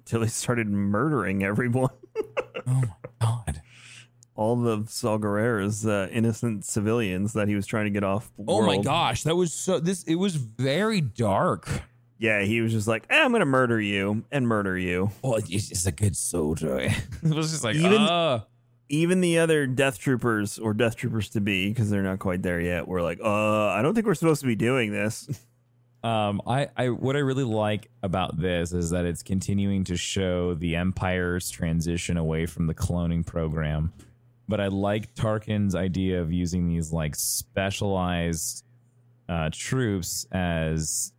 [0.05, 1.89] Till he started murdering everyone.
[2.67, 2.89] oh my
[3.21, 3.44] god
[4.37, 8.33] All the Saw Gerrera's uh, innocent civilians that he was trying to get off.
[8.49, 11.83] oh my gosh that was so this it was very dark
[12.19, 15.11] Yeah, he was just like, eh, I'm gonna murder you and murder you.
[15.23, 18.41] Well, it's just a good soldier it was just like Even- uh,
[18.89, 22.61] Even the other Death Troopers or Death Troopers to be, because they're not quite there
[22.61, 25.29] yet, were like, uh, I don't think we're supposed to be doing this.
[26.05, 30.53] um i i what i really like about this is that it's continuing to show
[30.53, 33.91] the empire's transition away from the cloning program
[34.49, 38.65] but i like tarkin's idea of using these like specialized
[39.29, 41.13] uh troops as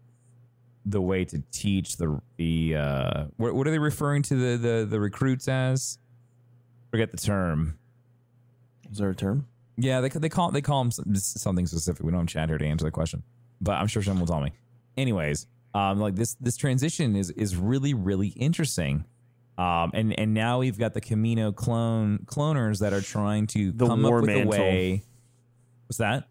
[0.86, 4.86] the way to teach the the uh what, what are they referring to the the
[4.90, 5.98] the recruits as
[6.92, 7.78] forget the term
[8.92, 9.48] Is there a term?
[9.78, 12.06] yeah, they they call they call them something specific.
[12.06, 13.24] We don't have Chad here to answer the question,
[13.60, 14.52] but I'm sure someone will tell me.
[14.96, 19.04] Anyways, um, like this this transition is is really really interesting.
[19.58, 23.88] Um, and and now we've got the Kamino clone cloners that are trying to The
[23.88, 24.54] come up with Mantle.
[24.54, 25.04] a way.
[25.88, 26.28] What's that?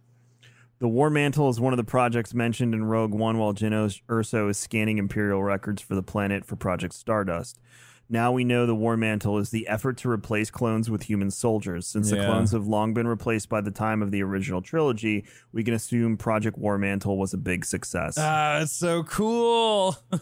[0.81, 3.73] The War Mantle is one of the projects mentioned in Rogue One while Jyn
[4.09, 7.61] Erso is scanning Imperial records for the planet for Project Stardust.
[8.09, 11.87] Now we know the War Mantle is the effort to replace clones with human soldiers.
[11.87, 15.65] Since the clones have long been replaced by the time of the original trilogy, we
[15.65, 18.17] can assume Project War Mantle was a big success.
[18.19, 19.97] Ah, it's so cool.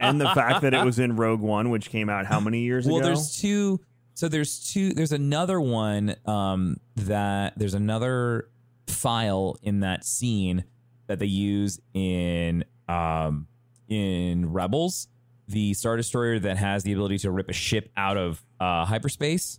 [0.00, 2.86] and the fact that it was in Rogue One, which came out how many years
[2.86, 3.06] well ago?
[3.06, 3.80] Well, there's two
[4.14, 8.48] so there's two there's another one um that there's another
[8.86, 10.64] file in that scene
[11.06, 13.46] that they use in um
[13.88, 15.08] in rebels
[15.48, 19.58] the star destroyer that has the ability to rip a ship out of uh hyperspace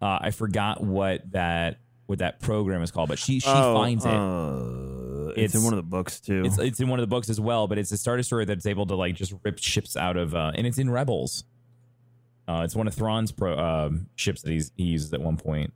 [0.00, 4.04] uh i forgot what that what that program is called but she she Oh, finds
[4.04, 6.44] it uh, it's, It's- in one of the books too.
[6.46, 8.64] it's it's in one of the books as well, but it's a Star Destroyer that's
[8.64, 11.44] able to like just rip ships out of, uh, and it's in Rebels.
[12.48, 15.74] Uh, it's one of Thrawn's pro, um, ships that he's, he uses at one point.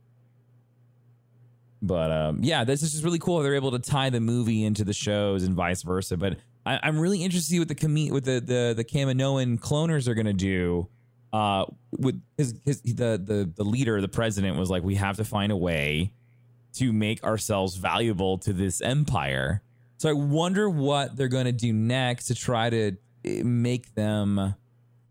[1.81, 3.41] But um, yeah, this is just really cool.
[3.41, 6.15] They're able to tie the movie into the shows and vice versa.
[6.17, 9.59] But I, I'm really interested to see what the Kami- what the the the Kaminoan
[9.59, 10.87] cloners are gonna do.
[11.33, 11.65] Uh,
[11.97, 15.51] with his, his the the the leader, the president, was like, we have to find
[15.51, 16.13] a way
[16.73, 19.61] to make ourselves valuable to this empire.
[19.97, 24.55] So I wonder what they're going to do next to try to eh, make them.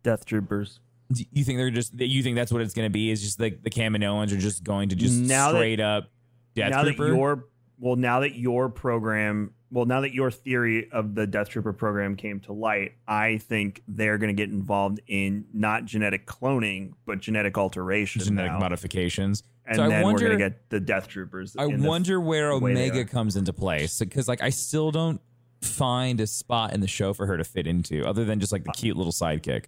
[0.02, 0.80] Death Troopers.
[1.12, 1.98] Do you think they're just?
[1.98, 3.11] You think that's what it's going to be?
[3.11, 6.11] Is just like the Kaminoans are just going to just Now that- straight up
[6.54, 7.04] Death now Trooper?
[7.10, 7.44] that your
[7.78, 12.14] well, now that your program, well, now that your theory of the Death Trooper program
[12.14, 17.20] came to light, I think they're going to get involved in not genetic cloning, but
[17.20, 18.58] genetic alteration, genetic now.
[18.58, 19.42] modifications.
[19.64, 21.56] and so I then wonder, we're going to get the Death Troopers.
[21.58, 25.20] I wonder where Omega comes into place because, like, I still don't
[25.62, 28.62] find a spot in the show for her to fit into, other than just like
[28.62, 29.66] Uh, the cute little sidekick.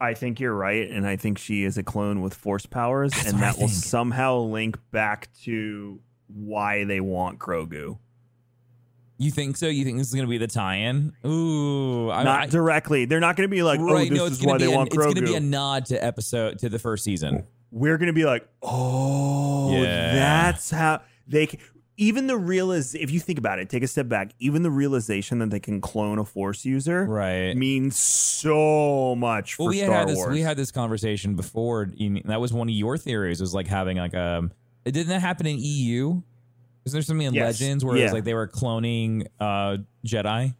[0.00, 3.30] I think you're right, and I think she is a clone with force powers, That's
[3.30, 6.00] and that will somehow link back to
[6.34, 7.98] why they want Grogu.
[9.16, 9.68] You think so?
[9.68, 11.12] You think this is going to be the tie-in?
[11.24, 13.04] Ooh, I, not I, directly.
[13.04, 14.06] They're not going to be like, oh, right?
[14.06, 16.58] "Oh, this no, is why they a, want it's gonna be a nod to episode
[16.58, 17.44] to the first season.
[17.70, 20.14] we're gonna be like, oh, Yeah.
[20.14, 21.46] that's how they.
[21.46, 21.60] Can,
[21.96, 24.32] even the realiz if you think about it, take a step back.
[24.40, 27.54] Even the realization that they can clone a Force user, Right.
[27.56, 30.16] means so much for we Star had this.
[30.16, 30.32] Wars.
[30.32, 31.88] We had this conversation before.
[32.24, 33.40] That was one of your theories.
[33.40, 34.50] Was like having like um,
[34.84, 36.20] Didn't that happen in EU?
[36.84, 37.60] Is there something in Yes.
[37.60, 38.04] Legends where it Yeah.
[38.06, 40.54] was like they were cloning uh Jedi?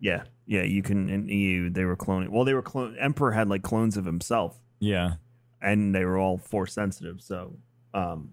[0.00, 0.62] yeah, yeah.
[0.62, 2.28] You can in EU they were cloning.
[2.28, 2.96] Well, they were clone.
[2.98, 5.14] Emperor had like clones of himself, Yeah.
[5.60, 7.20] and they were all Force sensitive.
[7.20, 7.56] So,
[7.94, 8.30] um,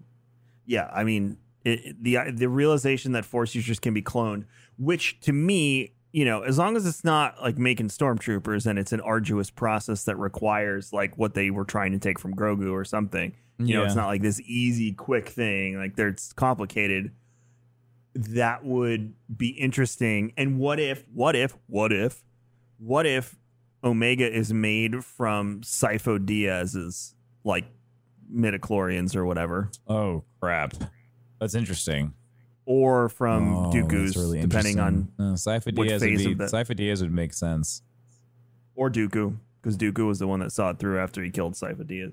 [0.66, 0.88] yeah.
[0.92, 4.44] I mean, it- the the realization that Force users can be cloned,
[4.78, 8.92] which to me you know, as long as it's not like making stormtroopers and it's
[8.92, 12.84] an arduous process that requires like what they were trying to take from Grogu or
[12.84, 13.34] something.
[13.58, 13.86] You know, Yeah.
[13.86, 15.76] it's not like this easy, quick thing.
[15.78, 17.12] Like there's complicated.
[18.14, 20.32] That would be interesting.
[20.36, 22.22] And what if, what if, what if,
[22.78, 23.36] what if
[23.82, 27.14] Omega is made from Sifo-Dyas's
[27.44, 27.64] like
[28.32, 30.74] midichlorians or whatever, Oh crap,
[31.40, 32.14] that's interesting.
[32.64, 37.12] or from Oh, Dooku's, really depending on uh, which Dyas would be, the- Sifo-Dyas would
[37.12, 37.82] make sense.
[38.74, 42.12] or Dooku, because Dooku was the one that saw it through after he killed Sifo-Dyas.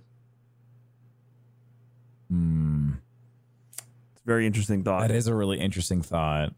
[2.32, 2.92] Hmm.
[4.14, 5.02] It's a very interesting thought.
[5.08, 6.54] That is a really interesting thought.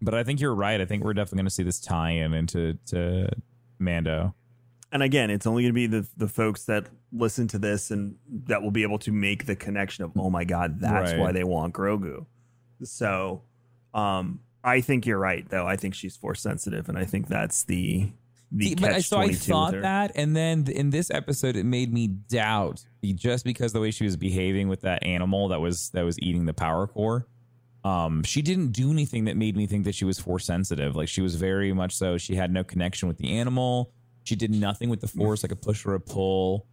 [0.00, 0.80] But I think you're right.
[0.80, 3.28] I think we're definitely going to see this tie-in into to
[3.78, 4.34] Mando.
[4.92, 8.16] and again, it's only going to be the the folks that listen to this and
[8.46, 11.20] that will be able to make the connection of, oh my god, that's Right.
[11.20, 12.26] why they want Grogu.
[12.82, 13.42] So,
[13.92, 15.66] um, I think you're right, though.
[15.66, 18.12] I think she's force sensitive, and I think that's the
[18.52, 22.06] the but I- so I thought that, and then in this episode, it made me
[22.08, 26.18] doubt just because the way she was behaving with that animal that was that was
[26.20, 27.26] eating the power core.
[27.84, 30.96] Um, she didn't do anything that made me think that she was force sensitive.
[30.96, 32.16] Like she was very much so.
[32.16, 33.92] She had no connection with the animal.
[34.22, 36.66] She did nothing with the force, like a push or a pull.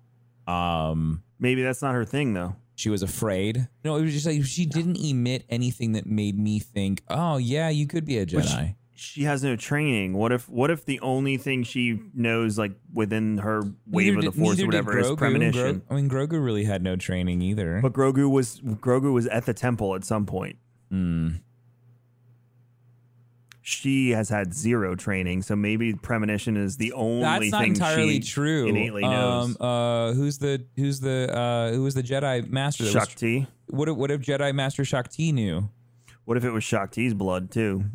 [0.48, 2.56] Um, Maybe that's not her thing, though.
[2.76, 3.68] she was afraid.
[3.84, 7.68] No, it was just like she didn't emit anything that made me think, "Oh yeah,
[7.70, 10.14] you could be a Jedi." She has no training.
[10.14, 14.24] What if what if the only thing she knows, like within her wave Neither of
[14.26, 15.80] the did- force or whatever, is premonition?
[15.88, 17.80] Gro- I mean, Grogu really had no training either.
[17.82, 20.58] But Grogu was Grogu was at the temple at some point.
[20.90, 21.30] Hmm.
[23.64, 28.22] She has had zero training, so maybe premonition is the only That's not thing entirely
[28.22, 28.68] she true.
[28.68, 29.56] innately knows.
[29.56, 32.84] Um, uh, who's the who's the uh, who was the Jedi Master?
[32.86, 33.48] that was- Shaak Ti.
[33.68, 35.70] what if, what if Jedi Master Shaak Ti knew?
[36.26, 37.86] What if it was Shaak Ti's blood too?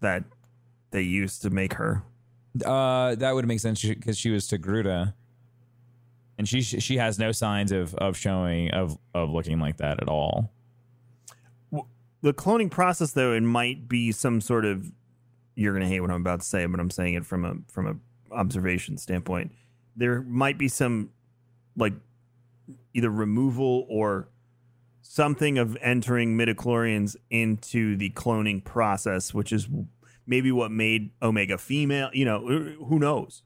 [0.00, 0.24] That
[0.90, 2.02] they used to make her.
[2.64, 5.14] Uh, that would make sense because she was Togruta,
[6.38, 10.08] and she she has no signs of of showing of of looking like that at
[10.08, 10.52] all.
[12.20, 14.90] The cloning process, though, it might be some sort of.
[15.54, 17.86] You're gonna hate what I'm about to say, but I'm saying it from a from
[17.86, 19.52] a observation standpoint.
[19.96, 21.10] There might be some,
[21.76, 21.94] like,
[22.94, 24.28] either removal or
[25.10, 29.66] something of entering midichlorians into the cloning process, which is
[30.26, 32.10] maybe what made Omega female.
[32.12, 33.42] You know, who knows?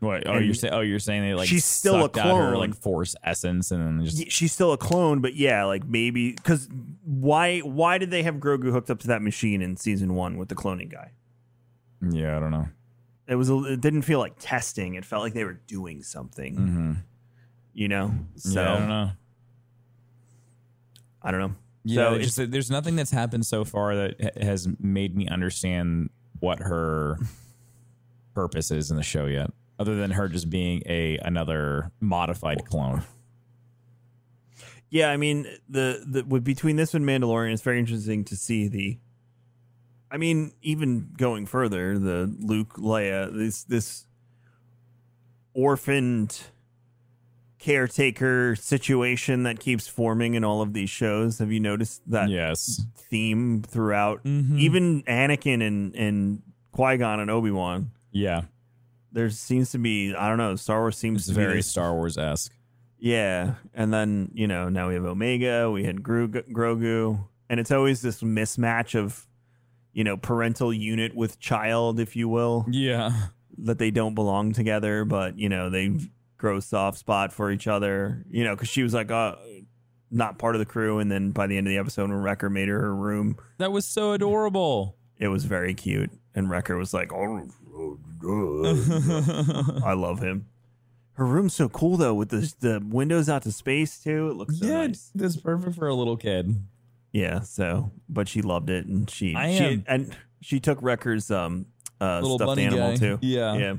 [0.00, 0.26] What?
[0.26, 0.72] Oh, And you're saying?
[0.72, 2.54] Oh, you're saying they like she's still a out her clone.
[2.54, 6.68] like force essence and then just she's still a clone, but yeah, like maybe because
[7.04, 10.48] why why did they have Grogu hooked up to that machine in season one with
[10.48, 11.12] the cloning guy?
[12.00, 12.68] yeah, I don't know.
[13.28, 14.94] It was a, it didn't feel like testing.
[14.94, 16.56] It felt like they were doing something.
[16.56, 16.92] Mm-hmm.
[17.74, 19.10] You know, so yeah, I don't know.
[21.22, 21.54] I don't know.
[21.84, 26.10] Yeah, so just uh, there's nothing that's happened so far that has made me understand
[26.38, 27.18] what her
[28.34, 33.02] purpose is in the show yet, other than her just being a another modified clone.
[34.90, 35.10] yeah.
[35.10, 38.98] I mean, the the between this and Mandalorian, it's very interesting to see the.
[40.12, 44.06] I mean, even going further, the Luke Leia this this
[45.54, 46.40] orphaned
[47.60, 51.38] caretaker situation that keeps forming in all of these shows.
[51.38, 52.84] Have you noticed that Yes.
[52.96, 54.24] theme throughout?
[54.24, 54.58] Mhm.
[54.58, 56.42] Even Anakin and and
[56.72, 57.90] Qui Gon and Obi Wan.
[58.10, 58.42] Yeah.
[59.12, 60.56] There seems to be I don't know.
[60.56, 62.52] Star Wars seems It's to be very Star Wars esque.
[62.98, 67.70] yeah, and then you know now we have Omega, we had Gro- Grogu, and it's
[67.70, 69.26] always this mismatch of
[69.92, 73.10] you know parental unit with child, if you will, Yeah.
[73.58, 75.90] that they don't belong together, but you know they
[76.40, 78.24] grow soft spot for each other.
[78.30, 79.36] You know, because she was like, uh,
[80.10, 82.50] not part of the crew, and then by the end of the episode, when Wrecker
[82.50, 84.96] made her her room, That was so adorable.
[85.18, 87.46] it was very cute, and Wrecker was like, oh,
[88.24, 90.46] uh, I love him.
[91.14, 94.30] Her room's so cool though, with the the windows out to space too.
[94.30, 95.10] It looks so yeah, nice.
[95.14, 96.56] that's perfect for a little kid.
[97.12, 101.30] Yeah, so but she loved it, and she I she am- and she took Wrecker's
[101.30, 101.66] um
[102.00, 102.96] uh Little stuffed bunny animal guy.
[102.96, 103.18] too.
[103.22, 103.54] Yeah.
[103.56, 103.74] yeah,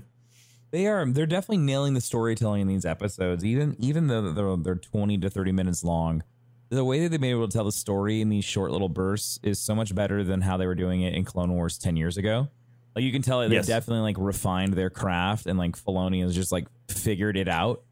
[0.71, 1.05] They are.
[1.05, 5.29] They're definitely nailing the storytelling in these episodes, even even though they're, they're twenty to
[5.29, 6.23] thirty minutes long.
[6.69, 9.39] The way that they've been able to tell the story in these short little bursts
[9.43, 12.15] is so much better than how they were doing it in Clone Wars ten years
[12.17, 12.47] ago.
[12.95, 13.67] Like you can tell they Yes.
[13.67, 17.84] definitely like refined their craft, and like Filoni has just like figured it out.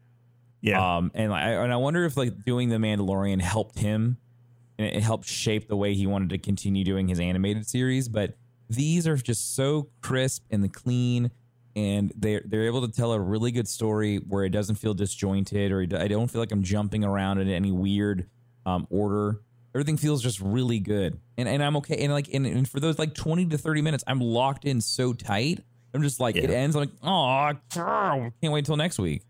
[0.62, 0.96] yeah.
[0.96, 4.16] Um, and I and I wonder if like doing the Mandalorian helped him,
[4.78, 8.08] and it helped shape the way he wanted to continue doing his animated series.
[8.08, 8.34] But
[8.70, 11.30] these are just so crisp and clean,
[11.76, 15.72] and they're they're able to tell a really good story where it doesn't feel disjointed,
[15.72, 18.28] or I don't feel like I'm jumping around in any weird
[18.66, 19.40] um, order.
[19.74, 22.02] Everything feels just really good, and and I'm okay.
[22.02, 25.12] And like, and, and for those like 20 to 30 minutes, I'm locked in so
[25.12, 25.60] tight.
[25.94, 26.76] I'm just like, it ends.
[26.76, 27.52] I'm like, oh,
[28.40, 29.22] can't wait till next week.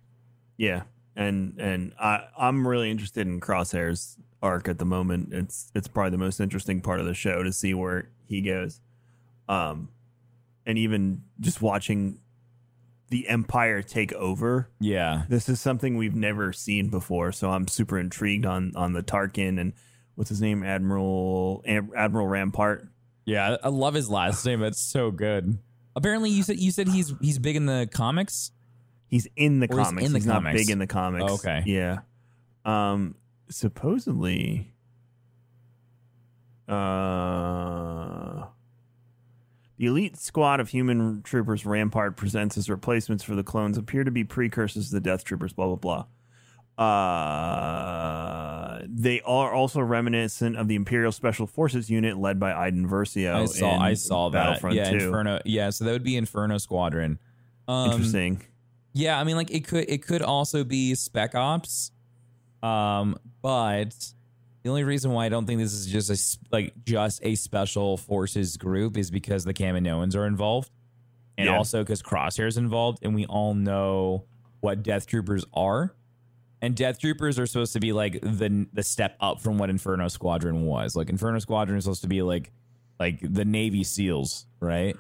[0.57, 0.83] Yeah,
[1.15, 5.33] and and I I'm really interested in Crosshair's arc at the moment.
[5.33, 8.81] It's it's probably the most interesting part of the show to see where he goes,
[9.49, 9.91] um,
[10.65, 12.19] and even just watching
[13.11, 14.69] the Empire take over.
[14.81, 19.03] Yeah, This is something we've never seen before, so I'm super intrigued on on the
[19.03, 19.73] Tarkin and
[20.15, 22.89] what's his name, Admiral Ad- Admiral Rampart.
[23.25, 23.57] yeah.
[23.63, 24.63] I love his last name.
[24.63, 25.59] It's so good.
[25.97, 28.53] Apparently, you said you said he's he's big in the comics.
[29.09, 30.07] He's in the Or he's comics.
[30.07, 31.25] in the he's not big in the comics.
[31.29, 31.63] Oh, okay.
[31.67, 31.99] Yeah.
[32.65, 33.17] Um.
[33.51, 34.73] Supposedly.
[36.69, 38.00] Uh.
[39.81, 44.11] The elite squad of human troopers Rampart presents as replacements for the clones appear to
[44.11, 45.55] be precursors to the Death Troopers.
[45.55, 46.05] Blah blah
[46.77, 46.85] blah.
[48.77, 53.35] Uh, they are also reminiscent of the Imperial Special Forces unit led by Iden Versio.
[53.35, 54.63] I saw I saw that.
[54.71, 54.97] Yeah, 2.
[54.97, 55.41] Inferno.
[55.47, 57.19] Yeah, so that would be Inferno Squadron.
[57.67, 58.43] Um, Interesting.
[58.93, 61.91] Yeah, I mean, like it could it could also be Spec Ops,
[62.63, 63.95] um, but
[64.63, 67.97] the only reason why I don't think this is just a like just a special
[67.97, 70.71] forces group is because the Kaminoans are involved,
[71.39, 71.57] and Yeah.
[71.57, 74.25] also because Crosshair's involved, and we all know
[74.61, 75.95] what Death Troopers are,
[76.61, 80.09] and Death Troopers are supposed to be like the the step up from what Inferno
[80.09, 80.95] Squadron was.
[80.95, 82.53] Like Inferno Squadron is supposed to be like
[82.99, 84.95] like the Navy SEALs, right?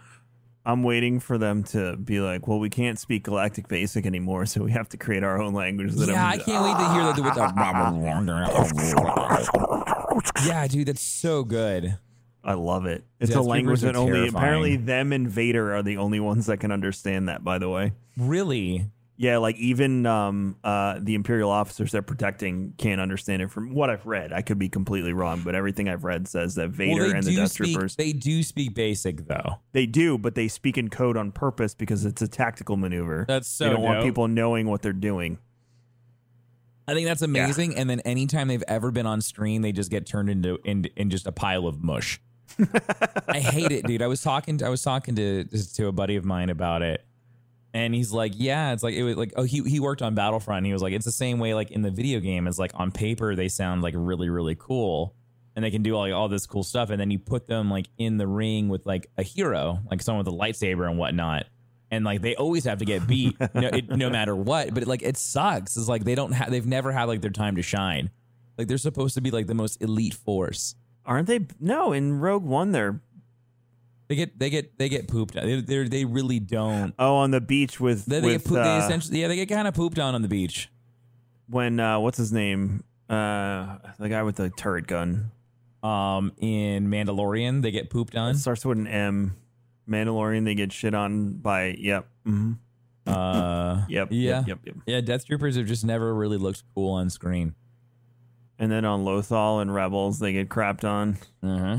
[0.66, 4.62] I'm waiting for them to be like, well, we can't speak Galactic Basic anymore, so
[4.62, 5.92] we have to create our own language.
[5.94, 7.34] That Yeah, I I'm- can't wait to hear that with
[10.34, 10.46] the.
[10.46, 11.96] yeah, dude, that's so good.
[12.42, 13.04] I love it.
[13.20, 14.34] It's a language that only terrifying.
[14.34, 17.44] apparently them and Vader are the only ones that can understand that.
[17.44, 18.86] By the way, Really?
[19.20, 23.50] Yeah, like even um, uh, the Imperial officers they're protecting can't understand it.
[23.50, 26.70] From what I've read, I could be completely wrong, but everything I've read says that
[26.70, 27.74] Vader well, and the Death speak.
[27.74, 29.59] Troopers They do speak basic though.
[29.72, 33.26] they do, but they speak in code on purpose because it's a tactical maneuver.
[33.28, 35.37] That's so they don't want people knowing what they're doing.
[36.88, 37.76] I think that's amazing.
[37.76, 41.11] And then anytime they've ever been on screen, they just get turned into in, in
[41.11, 42.22] just a pile of mush.
[43.28, 44.00] I hate it, dude.
[44.00, 44.56] I was talking.
[44.59, 47.04] To, I was talking to to a buddy of mine about it,
[47.72, 50.59] and he's like, "Yeah, it's like it was like oh he he worked on Battlefront.
[50.59, 52.46] And he was like, it's the same way like in the video game.
[52.46, 55.14] It's like on paper they sound like really really cool,
[55.54, 57.87] and they can do all all this cool stuff, and then you put them like
[57.98, 61.46] in the ring with like a hero, like someone with a lightsaber and whatnot."
[61.92, 64.72] And like they always have to get beat, no, it, no matter what.
[64.72, 65.76] But like it sucks.
[65.76, 66.50] It's like they don't have.
[66.50, 68.11] They've never had like their time to shine.
[68.56, 70.74] Like they're supposed to be like the most elite force.
[71.04, 71.46] Aren't they?
[71.59, 73.00] No, in Rogue One, they're
[74.10, 75.36] They get they get they get pooped.
[75.36, 75.46] on.
[75.46, 76.92] They they they really don't.
[76.98, 79.36] oh on the beach with They, they with get poop, they uh, essentially yeah they
[79.36, 80.68] get kind of pooped on on the beach.
[81.48, 82.82] when uh, what's his name?
[83.08, 85.30] Uh, the guy with the turret gun.
[85.84, 88.34] Um, in Mandalorian they get pooped It on.
[88.34, 89.36] starts with an M.
[89.88, 92.54] Mandalorian, they get shit on by yep, hmm
[93.06, 94.76] Uh, yep, yeah, yep, yep, yep.
[94.86, 95.00] yeah.
[95.00, 97.54] Death Troopers have just never really looked cool on screen.
[98.58, 101.16] And then on Lothal and Rebels, they get crapped on.
[101.42, 101.78] Uh-huh.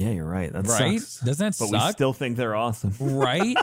[0.00, 0.52] Yeah, you're right.
[0.52, 1.00] That Right?
[1.00, 1.20] sucks.
[1.20, 2.94] Doesn't that But we still think they're awesome.
[3.00, 3.56] right?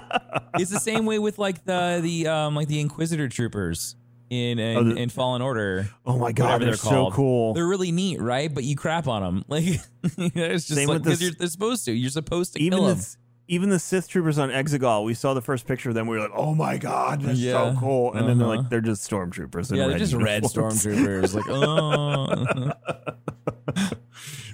[0.56, 3.96] it's the same way with like the the um like the Inquisitor troopers
[4.30, 5.90] in in, Oh, the- in Fallen Order.
[6.06, 7.14] Oh my god, they're, they're so called.
[7.14, 7.54] cool.
[7.54, 8.54] They're really neat, right?
[8.54, 11.92] But you crap on them, like it's just Same like because you're they're supposed to.
[11.94, 13.04] You're supposed to even kill the them.
[13.48, 16.08] even the Sith troopers on Exegol, we saw the first picture of them.
[16.08, 17.74] We were like, "Oh my god, that's Yeah.
[17.76, 18.58] so cool!" And then they're Uh-huh.
[18.62, 21.36] like, "They're just stormtroopers." Yeah, they're just red stormtroopers.
[21.36, 22.72] like, oh.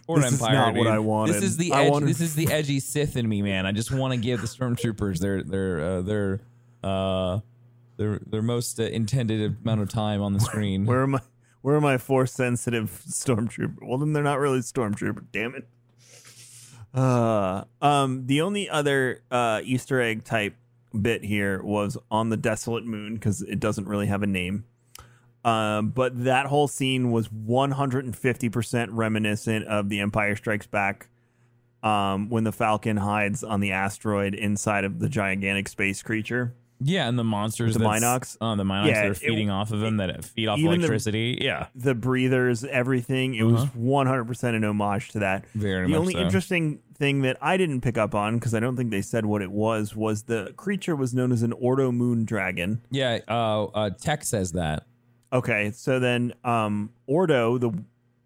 [0.07, 0.55] Or This is Empire.
[0.55, 0.87] not what.
[0.87, 1.35] I wanted.
[1.35, 1.91] This is the I edge.
[1.91, 3.65] wanted- This is the edgy Sith in me, man.
[3.65, 6.39] I just want to give the stormtroopers their their uh, their
[6.83, 7.39] uh
[7.97, 10.85] their their most uh, intended amount of time on the screen.
[10.85, 11.19] Where am I?
[11.61, 13.77] Where are my force sensitive stormtrooper?
[13.87, 15.25] Well, then they're not really stormtrooper.
[15.31, 15.67] Damn it.
[16.93, 20.55] Uh, um, the only other uh, Easter egg type
[20.99, 24.65] bit here was on the desolate moon because it doesn't really have a name.
[25.43, 31.07] Um, but that whole scene was 150% reminiscent of The Empire Strikes Back.
[31.83, 36.53] Um, when the Falcon hides on the asteroid inside of the gigantic space creature.
[36.83, 38.37] yeah, and the monsters, The mynocks?
[38.39, 40.71] Oh, the mynocks Yeah, that are it- feeding off of them that feed off even
[40.73, 41.39] the- electricity.
[41.41, 43.33] yeah, the breathers, everything.
[43.33, 45.41] It was 100% an homage to that.
[45.41, 45.47] Uh-huh.
[45.55, 46.19] Very the only so.
[46.19, 49.41] interesting thing that I didn't pick up on because I don't think they said what
[49.41, 52.81] it was was the creature was known as an Ordo Moon Dragon.
[52.91, 53.19] yeah.
[53.27, 54.85] Uh, uh, Tech says that.
[55.33, 57.71] Okay, so then um, Ordo the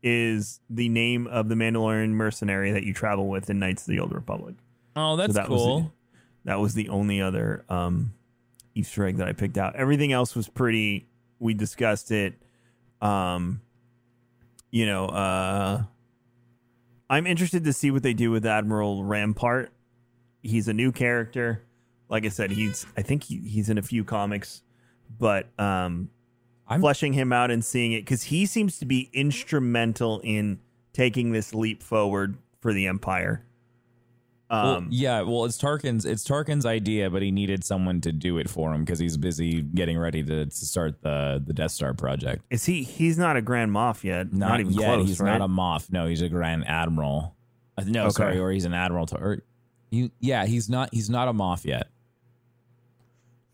[0.02, 4.00] is the name of the Mandalorian mercenary that you travel with in Knights of the
[4.00, 4.56] Old Republic.
[4.96, 5.80] Oh, that's that was cool.
[5.82, 5.92] the-
[6.46, 8.14] That was the only other um,
[8.76, 9.76] Easter egg that I picked out.
[9.76, 11.08] Everything else was pretty.
[11.40, 12.36] We discussed it.
[13.02, 13.62] Um,
[14.72, 15.84] you know, uh,
[17.10, 19.72] I'm interested to see what they do with Admiral Rampart.
[20.42, 21.64] He's a new character.
[22.10, 24.62] Like I said, he's I think he, he's in a few comics,
[25.20, 26.10] but um,
[26.68, 30.60] I'm- fleshing him out and seeing it because he seems to be instrumental in
[30.94, 33.46] taking this leap forward for the Empire.
[34.50, 36.06] Well, Um, yeah, well, it's Tarkin's.
[36.06, 39.62] It's Tarkin's idea, but he needed someone to do it for him because he's busy
[39.64, 42.44] getting ready to, to start the the Death Star project.
[42.52, 42.84] is he?
[42.84, 44.32] He's not a Grand Moff yet.
[44.34, 44.86] Not, even yet.
[44.96, 45.08] close.
[45.08, 45.38] he's right?
[45.40, 45.92] not a Moff.
[45.92, 47.36] No, he's a Grand Admiral.
[47.78, 48.12] Uh, no, Okay.
[48.12, 49.08] sorry, or he's an Admiral.
[49.08, 49.44] To, or
[49.90, 50.90] you, yeah, he's not.
[50.94, 51.90] He's not a Moff yet.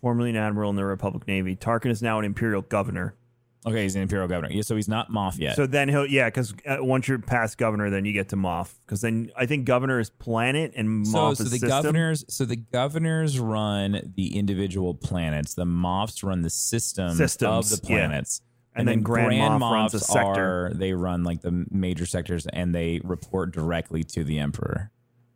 [0.01, 1.55] Formerly an admiral in the Republic Navy.
[1.55, 3.15] Tarkin is now an Imperial governor.
[3.63, 4.51] Okay, he's an Imperial Governor.
[4.51, 5.55] Yeah, so he's not Moff yet.
[5.55, 8.73] So then he'll yeah, because uh, once you're past governor, then you get to Moff.
[8.85, 11.69] Because then I think governor is planet and So, Moff so is the system.
[11.69, 15.53] governors, so the governors run the individual planets.
[15.53, 18.07] The Moffs run the system Systems, of the yeah.
[18.07, 18.41] planets.
[18.73, 20.65] And then Grand Moff runs a Moffs sector.
[20.67, 24.89] Are, they run like the major sectors, and they report directly to the emperor.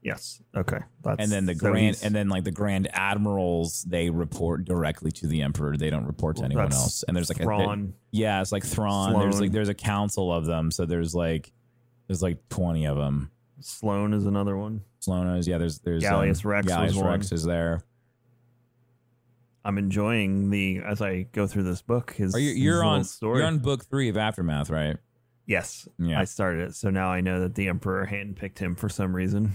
[0.06, 0.40] Yes.
[0.56, 0.78] Okay.
[1.04, 5.12] That's, And then the so grand, and then like the grand admirals, they report directly
[5.14, 5.76] to the emperor.
[5.78, 7.04] They don't report to Well, anyone else.
[7.08, 7.94] And there's like Thrawn.
[7.96, 9.18] a yeah, it's like Thrawn.
[9.20, 10.70] There's like there's a council of them.
[10.70, 11.52] So there's like
[12.06, 13.32] there's like twenty of them.
[13.62, 14.82] Sloane is another one.
[15.00, 15.58] Sloane is yeah.
[15.58, 17.06] There's there's Gallius um, Rax Gallius one.
[17.08, 17.82] Rax is there.
[19.64, 22.14] I'm enjoying the as I go through this book.
[22.14, 23.40] His Are you, you're on story.
[23.40, 24.98] you're on book three of Aftermath, right?
[25.48, 25.88] yes.
[25.98, 26.20] Yeah.
[26.20, 29.54] I started it, so now I know that the Emperor handpicked him for some reason.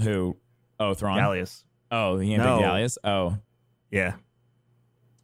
[0.00, 0.36] Who?
[0.80, 1.18] Oh, Thrawn.
[1.18, 1.64] Gallius.
[1.90, 2.58] Oh, he No.
[2.58, 2.62] no.
[2.62, 2.96] Gallius.
[3.04, 3.36] Oh,
[3.90, 4.14] Yeah.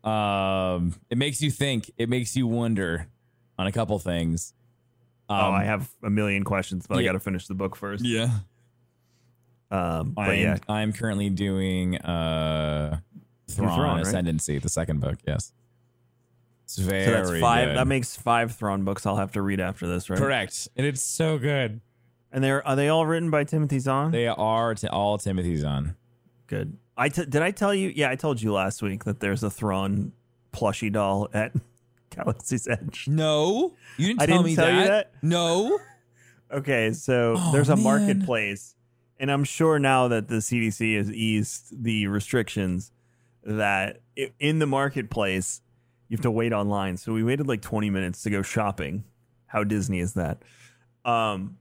[0.05, 1.91] um, it makes you think.
[1.97, 3.09] It makes you wonder
[3.59, 4.55] on a couple things.
[5.29, 8.05] Um, oh, I have a million questions, but I got to finish the book first.
[8.05, 8.31] yeah.
[9.71, 13.01] Um, but I'm, yeah, I'm currently doing uh,
[13.51, 14.07] Thrawn, Thrawn, right?
[14.07, 15.19] Ascendancy, the second book.
[15.27, 15.53] Yes,
[16.65, 17.69] it's very so that's five.
[17.69, 17.77] good.
[17.77, 19.05] That makes five Thrawn books.
[19.05, 20.19] I'll have to read after this, right?
[20.19, 21.83] correct, and it's so good.
[22.31, 24.11] And they're are they all written by Timothy Zahn?
[24.11, 25.97] They are to all Timothy Zahn.
[26.47, 26.77] Good.
[26.97, 27.93] I t- did I tell you?
[27.95, 30.13] Yeah, I told you last week that there's a Thrawn
[30.53, 31.53] plushie doll at
[32.15, 33.07] Galaxy's Edge.
[33.09, 34.81] No, you didn't I tell didn't me tell that.
[34.83, 35.13] you that?
[35.23, 35.79] No,
[36.51, 37.85] Okay, so Oh, there's a man.
[37.85, 38.75] marketplace,
[39.21, 42.91] and I'm sure now that the CDC has eased the restrictions,
[43.45, 44.01] that
[44.41, 45.61] in the marketplace
[46.09, 46.97] you have to wait online.
[46.97, 49.05] So we waited like 20 minutes to go shopping.
[49.47, 50.43] How Disney is that?
[51.05, 51.59] Um,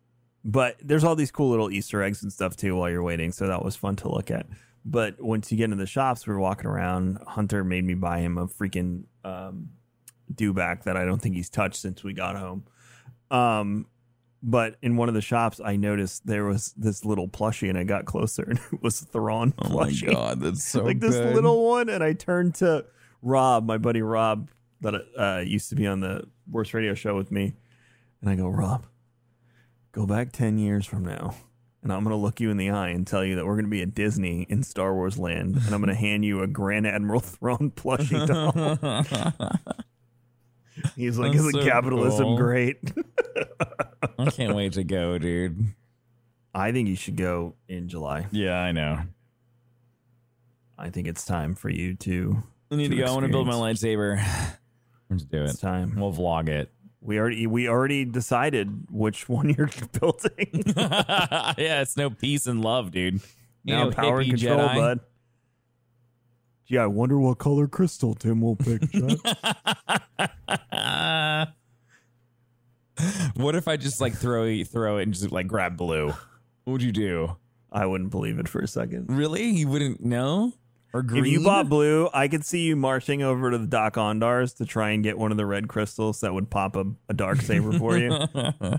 [0.47, 3.47] but there's all these cool little Easter eggs and stuff too while you're waiting, so
[3.47, 4.47] that was fun to look at.
[4.85, 7.19] But once you get into the shops, we were walking around.
[7.27, 9.71] Hunter made me buy him a freaking um,
[10.33, 12.63] dewback that I don't think he's touched since we got home.
[13.29, 13.87] Um,
[14.41, 17.83] but in one of the shops, I noticed there was this little plushie, and I
[17.83, 21.35] got closer, and it was Thrawn oh my god, that's so like this good.
[21.35, 21.89] little one.
[21.89, 22.85] And I turned to
[23.21, 27.33] Rob, my buddy Rob, that uh, used to be on the worst radio show with
[27.33, 27.53] me,
[28.21, 28.85] and I go, Rob,
[29.97, 31.35] go back ten years from now.
[31.83, 33.65] And I'm going to look you in the eye and tell you that we're going
[33.65, 35.55] to be at Disney in Star Wars land.
[35.55, 38.51] And I'm going to hand you a Grand Admiral Thrawn plushie doll.
[40.95, 42.37] He's like, That's Isn't so capitalism cool.
[42.37, 42.77] great?
[44.19, 45.73] I can't wait to go, dude.
[46.53, 48.27] I think you should go in July.
[48.31, 48.99] Yeah, I know.
[50.77, 52.43] I think it's time for you to.
[52.71, 53.07] I need to, To go.
[53.07, 54.23] I want to build my lightsaber.
[55.09, 55.61] Let's do It's it.
[55.61, 55.95] time.
[55.95, 56.71] We'll vlog it.
[57.01, 59.69] We already we already decided which one you're
[59.99, 60.49] building.
[60.75, 63.21] yeah, it's no peace and love, dude.
[63.63, 64.75] You now know, power and control, Jedi.
[64.75, 64.99] bud.
[66.65, 68.81] Gee, I wonder what color crystal Tim will pick.
[73.35, 76.07] What if I just like throw throw it and just like grab blue?
[76.07, 77.37] What would you do?
[77.71, 79.15] I wouldn't believe it for a second.
[79.15, 79.45] Really?
[79.45, 80.53] You wouldn't know?
[80.93, 81.25] Or green?
[81.25, 84.91] If you bought blue, I could see you marching over to the Dok-Ondar's to try
[84.91, 87.97] and get one of the red crystals that would pop a, a dark saber for
[87.97, 88.11] you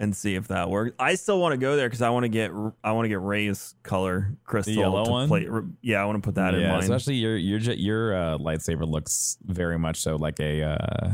[0.00, 0.96] and see if that works.
[0.98, 2.50] I still want to go there because I want to get
[2.82, 4.74] I want to get Rey's color crystal.
[4.74, 5.28] yellow to one?
[5.28, 5.48] Play,
[5.82, 9.36] yeah, I want to put that in yeah, especially your your your uh, lightsaber looks
[9.44, 11.10] very much so like a uh,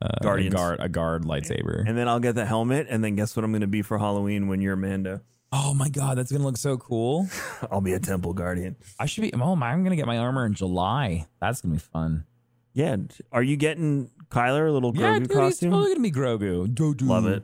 [0.00, 1.86] uh, a guard a guard lightsaber.
[1.86, 3.98] and then I'll get the helmet, and then guess what I'm going to be for
[3.98, 5.22] Halloween when you're Amanda?
[5.52, 7.28] Oh my god, that's gonna look so cool.
[7.70, 8.76] I'll be a Temple Guardian.
[8.98, 9.32] I should be.
[9.34, 11.26] Oh my, I'm gonna get my armor in July.
[11.40, 12.24] That's gonna be fun.
[12.72, 12.96] Yeah,
[13.32, 15.70] are you getting Kyler a little Grogu yeah, dude, he's costume?
[15.70, 16.66] totally gonna be Grogu.
[16.66, 17.06] Dodu.
[17.06, 17.42] Love it.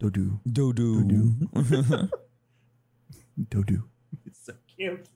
[0.00, 0.40] Dodu.
[0.48, 1.48] Dodu.
[3.48, 3.82] Dodu.
[4.26, 5.06] It's so cute.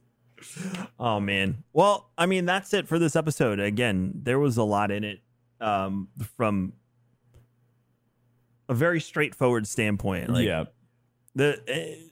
[0.99, 1.65] Oh man.
[1.73, 3.59] Well, I mean that's it for this episode.
[3.59, 5.21] Again, there was a lot in it
[5.61, 6.75] um from
[8.69, 10.31] a very straightforward standpoint.
[10.31, 10.65] Like yeah.
[11.35, 12.07] the uh,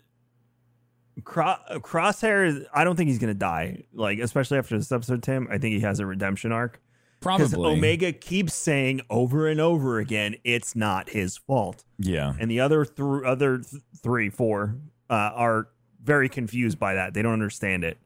[1.22, 3.84] Cro- Crosshair is I don't think he's going to die.
[3.92, 6.80] Like especially after this episode Tim, I think he has a redemption arc.
[7.20, 7.72] Probably.
[7.72, 11.82] Omega keeps saying over and over again, it's not his fault.
[11.98, 12.34] Yeah.
[12.38, 14.76] And the other th- other th- three, four
[15.08, 15.68] uh, are
[16.02, 17.14] very confused by that.
[17.14, 17.96] They don't understand it.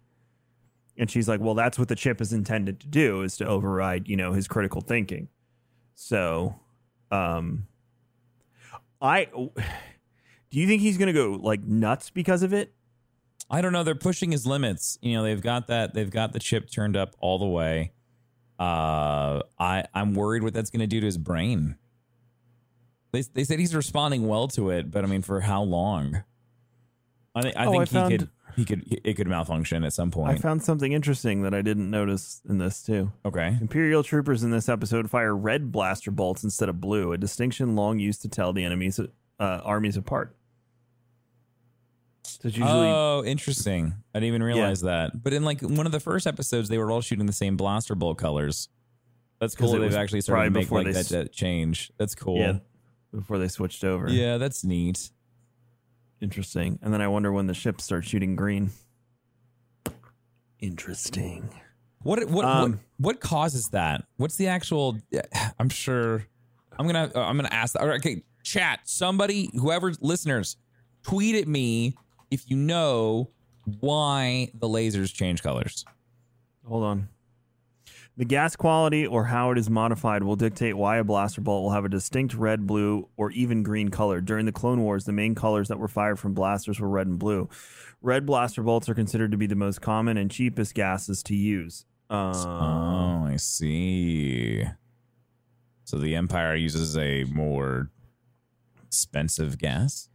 [0.96, 4.08] And she's like, "Well, that's what the chip is intended to do: is to override,
[4.08, 5.28] you know, his critical thinking."
[5.94, 6.60] So,
[7.10, 7.66] um,
[9.00, 9.24] I
[10.50, 12.72] do you think he's gonna go like nuts because of it?
[13.50, 13.82] I don't know.
[13.82, 14.98] They're pushing his limits.
[15.00, 15.94] You know, they've got that.
[15.94, 17.92] They've got the chip turned up all the way.
[18.58, 21.76] Uh, I I'm worried what that's going to do to his brain.
[23.12, 26.24] They they said he's responding well to it, but I mean, for how long?
[27.34, 29.92] I think I Oh, think I he found- could he could it could malfunction at
[29.92, 30.30] some point.
[30.36, 33.12] I found something interesting that I didn't notice in this too.
[33.24, 33.56] okay.
[33.60, 37.98] Imperial troopers in this episode fire red blaster bolts instead of blue, a distinction long
[38.00, 40.34] used to tell the enemies uh, armies apart.
[42.24, 43.94] So usually oh, interesting.
[44.14, 45.22] I didn't even realize that.
[45.22, 47.94] But in like one of the first episodes, they were all shooting the same blaster
[47.94, 48.68] bolt colors.
[49.40, 49.78] That's cool.
[49.78, 51.90] They've actually started to make like that, that change.
[51.96, 52.38] That's cool.
[52.38, 52.58] yeah
[53.14, 54.10] before they switched over.
[54.10, 55.10] Yeah, that's neat.
[56.20, 56.78] Interesting.
[56.82, 58.70] And then I wonder when the ships start shooting green.
[60.58, 61.48] Interesting.
[62.02, 64.04] What what, what Um, what causes that?
[64.16, 64.98] What's the actual?
[65.58, 66.26] I'm sure.
[66.78, 67.76] I'm gonna I'm gonna ask.
[67.76, 68.80] Okay, chat.
[68.84, 70.56] Somebody, whoever listeners,
[71.02, 71.96] tweet at me
[72.30, 73.30] if you know
[73.80, 75.84] why the lasers change colors.
[76.66, 77.08] Hold on.
[78.16, 81.70] The gas quality or how it is modified will dictate why a blaster bolt will
[81.70, 84.20] have a distinct red, blue, or even green color.
[84.20, 87.16] During the Clone Wars, the main colors that were fired from blasters were red and
[87.16, 87.48] blue.
[88.02, 91.84] Red blaster bolts are considered to be the most common and cheapest gases to use.
[92.10, 94.64] Uh, oh, I see.
[95.84, 97.90] So the Empire uses a more
[98.88, 100.08] expensive gas.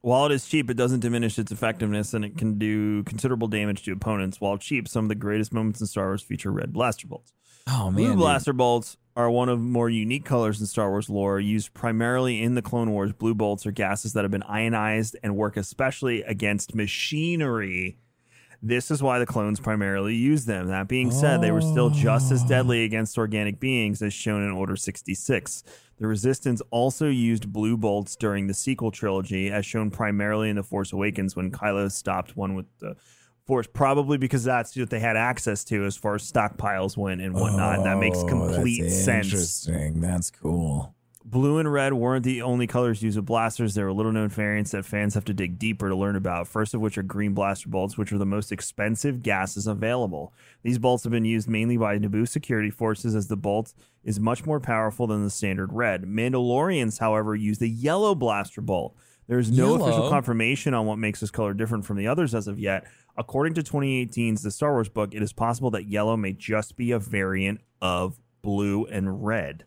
[0.00, 3.84] While it is cheap, it doesn't diminish its effectiveness and it can do considerable damage
[3.84, 4.40] to opponents.
[4.40, 7.32] While cheap, some of the greatest moments in Star Wars feature red blaster bolts.
[7.68, 8.16] Oh man, Blue dude.
[8.18, 12.54] blaster bolts are one of more unique colors in Star Wars lore, used primarily in
[12.54, 13.12] the Clone Wars.
[13.12, 17.96] Blue bolts are gases that have been ionized and work especially against machinery.
[18.62, 20.68] This is why the clones primarily use them.
[20.68, 22.84] That being said, they were still just as deadly oh.
[22.84, 25.62] against organic beings as shown in Order 66.
[25.98, 30.62] The Resistance also used blue bolts during the sequel trilogy, as shown primarily in The
[30.62, 32.96] Force Awakens when Kylo stopped one with the
[33.46, 37.32] Force, probably because that's what they had access to as far as stockpiles went and
[37.32, 37.84] whatnot.
[37.84, 39.26] that makes Oh, complete that's sense.
[39.26, 40.00] Interesting.
[40.00, 40.95] That's cool.
[41.28, 43.74] Blue and red weren't the only colors used with blasters.
[43.74, 46.46] There are little known variants that fans have to dig deeper to learn about.
[46.46, 50.32] First of which are green blaster bolts, which are the most expensive gases available.
[50.62, 53.74] These bolts have been used mainly by Naboo security forces as the bolt
[54.04, 56.04] is much more powerful than the standard red.
[56.04, 58.94] Mandalorians, however, use the yellow blaster bolt.
[59.26, 62.46] There is no official confirmation on what makes this color different from the others as
[62.46, 62.86] of yet.
[63.16, 66.92] According to 2018's The Star Wars book, it is possible that yellow may just be
[66.92, 69.64] a variant of blue and red.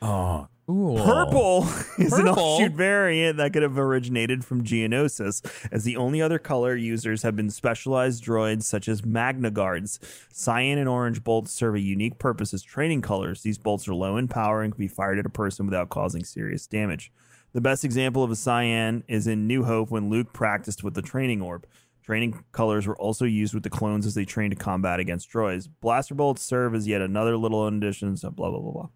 [0.00, 1.04] Oh, cool.
[1.04, 1.62] Purple
[1.98, 2.42] is an Purple?
[2.42, 5.42] offshoot variant that could have originated from Geonosis,
[5.72, 9.98] as the only other color users have been specialized droids such as Magna Guards.
[10.32, 13.42] Cyan and orange bolts serve a unique purpose as training colors.
[13.42, 16.24] These bolts are low in power and can be fired at a person without causing
[16.24, 17.12] serious damage.
[17.52, 21.02] The best example of a cyan is in New Hope when Luke practiced with the
[21.02, 21.66] training orb.
[22.04, 25.68] Training colors were also used with the clones as they trained to combat against droids.
[25.80, 28.88] Blaster bolts serve as yet another little addition, so blah, blah, blah, blah.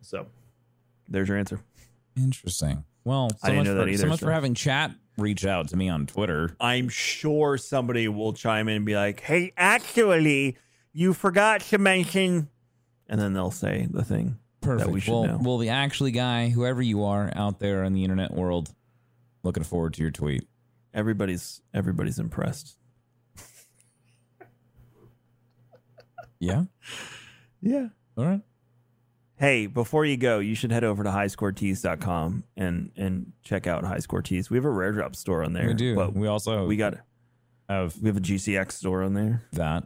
[0.00, 0.26] So,
[1.08, 1.60] there's your answer.
[2.16, 2.84] Interesting.
[3.04, 4.92] Well, so I didn't much know for, that either, So much so- for having chat
[5.18, 6.54] reach out to me on Twitter.
[6.60, 10.56] I'm sure somebody will chime in and be like, hey, actually,
[10.92, 12.48] you forgot to mention.
[13.08, 14.86] And then they'll say the thing Perfect.
[14.86, 15.38] that we should well, know.
[15.40, 18.74] well, the actually guy, whoever you are out there in the internet world,
[19.42, 20.46] looking forward to your tweet.
[20.92, 22.76] everybody's everybody's impressed.
[26.40, 26.64] Yeah.
[27.62, 27.88] Yeah.
[28.16, 28.42] All right.
[29.38, 33.98] Hey, before you go, you should head over to highscoretees.com and and check out High
[33.98, 34.48] Score Tees.
[34.48, 35.66] We have a rare drop store on there.
[35.66, 35.94] We do.
[35.94, 36.94] But we also we got
[37.68, 39.42] have we have a GCX store on there.
[39.52, 39.84] that.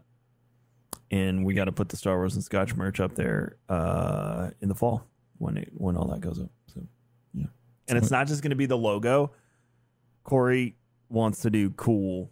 [1.10, 4.68] and we got to put the Star Wars and Scotch merch up there uh, in
[4.68, 5.06] the fall
[5.38, 6.50] when it when all that goes up.
[6.72, 6.86] So
[7.34, 7.46] yeah,
[7.88, 9.32] and it's not just going to be the logo.
[10.22, 10.76] Corey
[11.08, 12.30] wants to do cool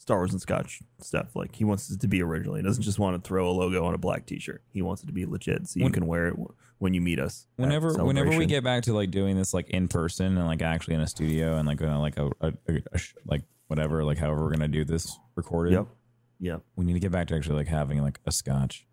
[0.00, 1.36] Star Wars and Scotch stuff.
[1.36, 2.54] Like he wants it to be original.
[2.54, 4.62] He doesn't just want to throw a logo on a black T-shirt.
[4.72, 7.02] He wants it to be legit, so you When- can wear it w- when you
[7.02, 7.46] meet us.
[7.56, 10.94] Whenever whenever we get back to like doing this like in person and like actually
[10.94, 14.16] in a studio and like uh, like a, a, a- a sh- like whatever like
[14.16, 15.74] however we're gonna do this recorded.
[15.74, 15.86] yep,
[16.40, 16.62] yep.
[16.76, 18.86] We need to get back to actually like having like a scotch.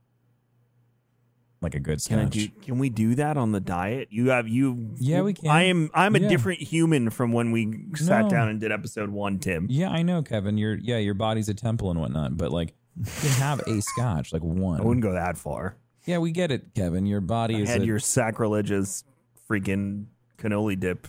[1.59, 2.33] Like a good Can I scotch.
[2.33, 2.47] do?
[2.61, 4.09] Can we do that on the diet?
[4.11, 4.91] You have you.
[4.99, 5.49] Yeah, we can.
[5.49, 5.89] I am.
[5.93, 6.27] I'm a Yeah.
[6.29, 8.29] different human from when we sat No.
[8.29, 9.39] down and did episode one.
[9.39, 9.65] Tim.
[9.69, 10.57] Yeah, I know, Kevin.
[10.59, 14.31] Your yeah, your body's a temple and whatnot, but like you can have a scotch,
[14.33, 14.79] like one.
[14.79, 15.77] I wouldn't go that far.
[16.05, 17.05] Yeah, we get it, Kevin.
[17.07, 19.03] Your body is had a- your sacrilegious
[19.49, 20.05] freaking
[20.37, 21.07] cannoli dip.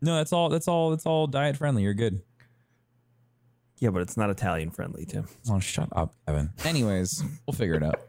[0.00, 0.16] no.
[0.16, 0.48] That's all.
[0.48, 0.90] That's all.
[0.90, 1.82] That's all diet friendly.
[1.82, 2.22] You're good.
[3.80, 5.26] Yeah, but it's not Italian friendly, Tim.
[5.50, 6.50] Oh, shut up, Kevin.
[6.64, 8.00] Anyways, we'll figure it out.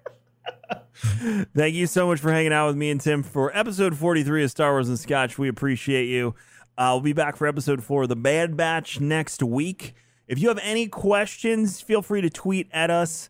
[1.55, 4.51] Thank you so much for hanging out with me and Tim for episode 43 of
[4.51, 5.37] Star Wars and Scotch.
[5.37, 6.35] We appreciate you.
[6.77, 9.93] Uh, we'll be back for episode four of the Bad Batch next week.
[10.27, 13.29] If you have any questions, feel free to tweet at us.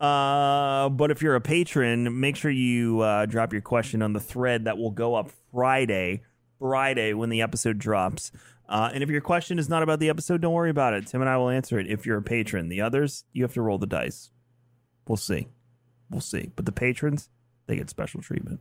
[0.00, 4.20] Uh, but if you're a patron, make sure you uh, drop your question on the
[4.20, 6.22] thread that will go up Friday,
[6.58, 8.32] Friday when the episode drops.
[8.68, 11.06] Uh, and if your question is not about the episode, don't worry about it.
[11.06, 12.68] Tim and I will answer it if you're a patron.
[12.68, 14.30] The others, you have to roll the dice.
[15.06, 15.48] We'll see.
[16.12, 16.50] We'll see.
[16.54, 17.28] But the patrons,
[17.66, 18.60] they get special treatment.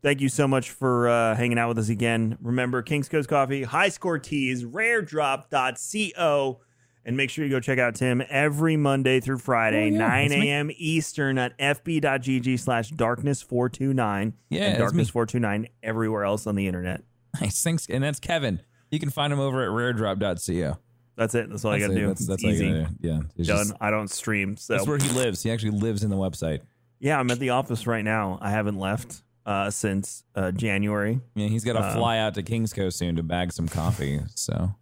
[0.00, 2.38] Thank you so much for uh, hanging out with us again.
[2.40, 6.60] Remember, King's Coast Coffee, High Score Tees, raredrop.co.
[7.04, 10.32] And make sure you go check out Tim every Monday through Friday, Oh, yeah, 9
[10.32, 10.70] a.m.
[10.76, 14.34] Eastern at fb.gg slash darkness429.
[14.50, 17.02] Yeah, and darkness429 everywhere else on the internet.
[17.40, 17.62] Nice.
[17.64, 17.86] Thanks.
[17.88, 18.60] And that's Kevin.
[18.90, 20.78] You can find him over at raredrop.co.
[21.18, 21.50] That's it.
[21.50, 22.06] That's all I got to do.
[22.06, 22.68] That's, that's easy.
[22.68, 22.90] gotta.
[23.00, 23.20] Yeah.
[23.36, 23.66] It's Done.
[23.66, 24.56] just- I don't stream.
[24.56, 25.42] So that's where he lives.
[25.42, 26.60] He actually lives in the website.
[27.00, 28.38] yeah, I'm at the office right now.
[28.40, 31.20] I haven't left uh, since uh, January.
[31.34, 34.20] Yeah, he's got to Uh, fly out to King's Coast soon to bag some coffee.
[34.36, 34.72] So,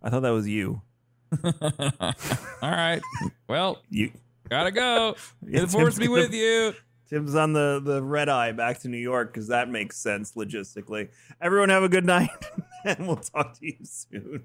[0.00, 0.80] I thought that was you.
[1.44, 1.50] all
[2.62, 3.00] right.
[3.48, 4.12] Well, You
[4.48, 5.16] gotta go.
[5.46, 6.72] Yeah, forward to be with you.
[7.10, 11.08] Tim's on the the red eye back to New York because that makes sense logistically.
[11.40, 12.30] Everyone have a good night,
[12.84, 14.44] and we'll talk to you soon.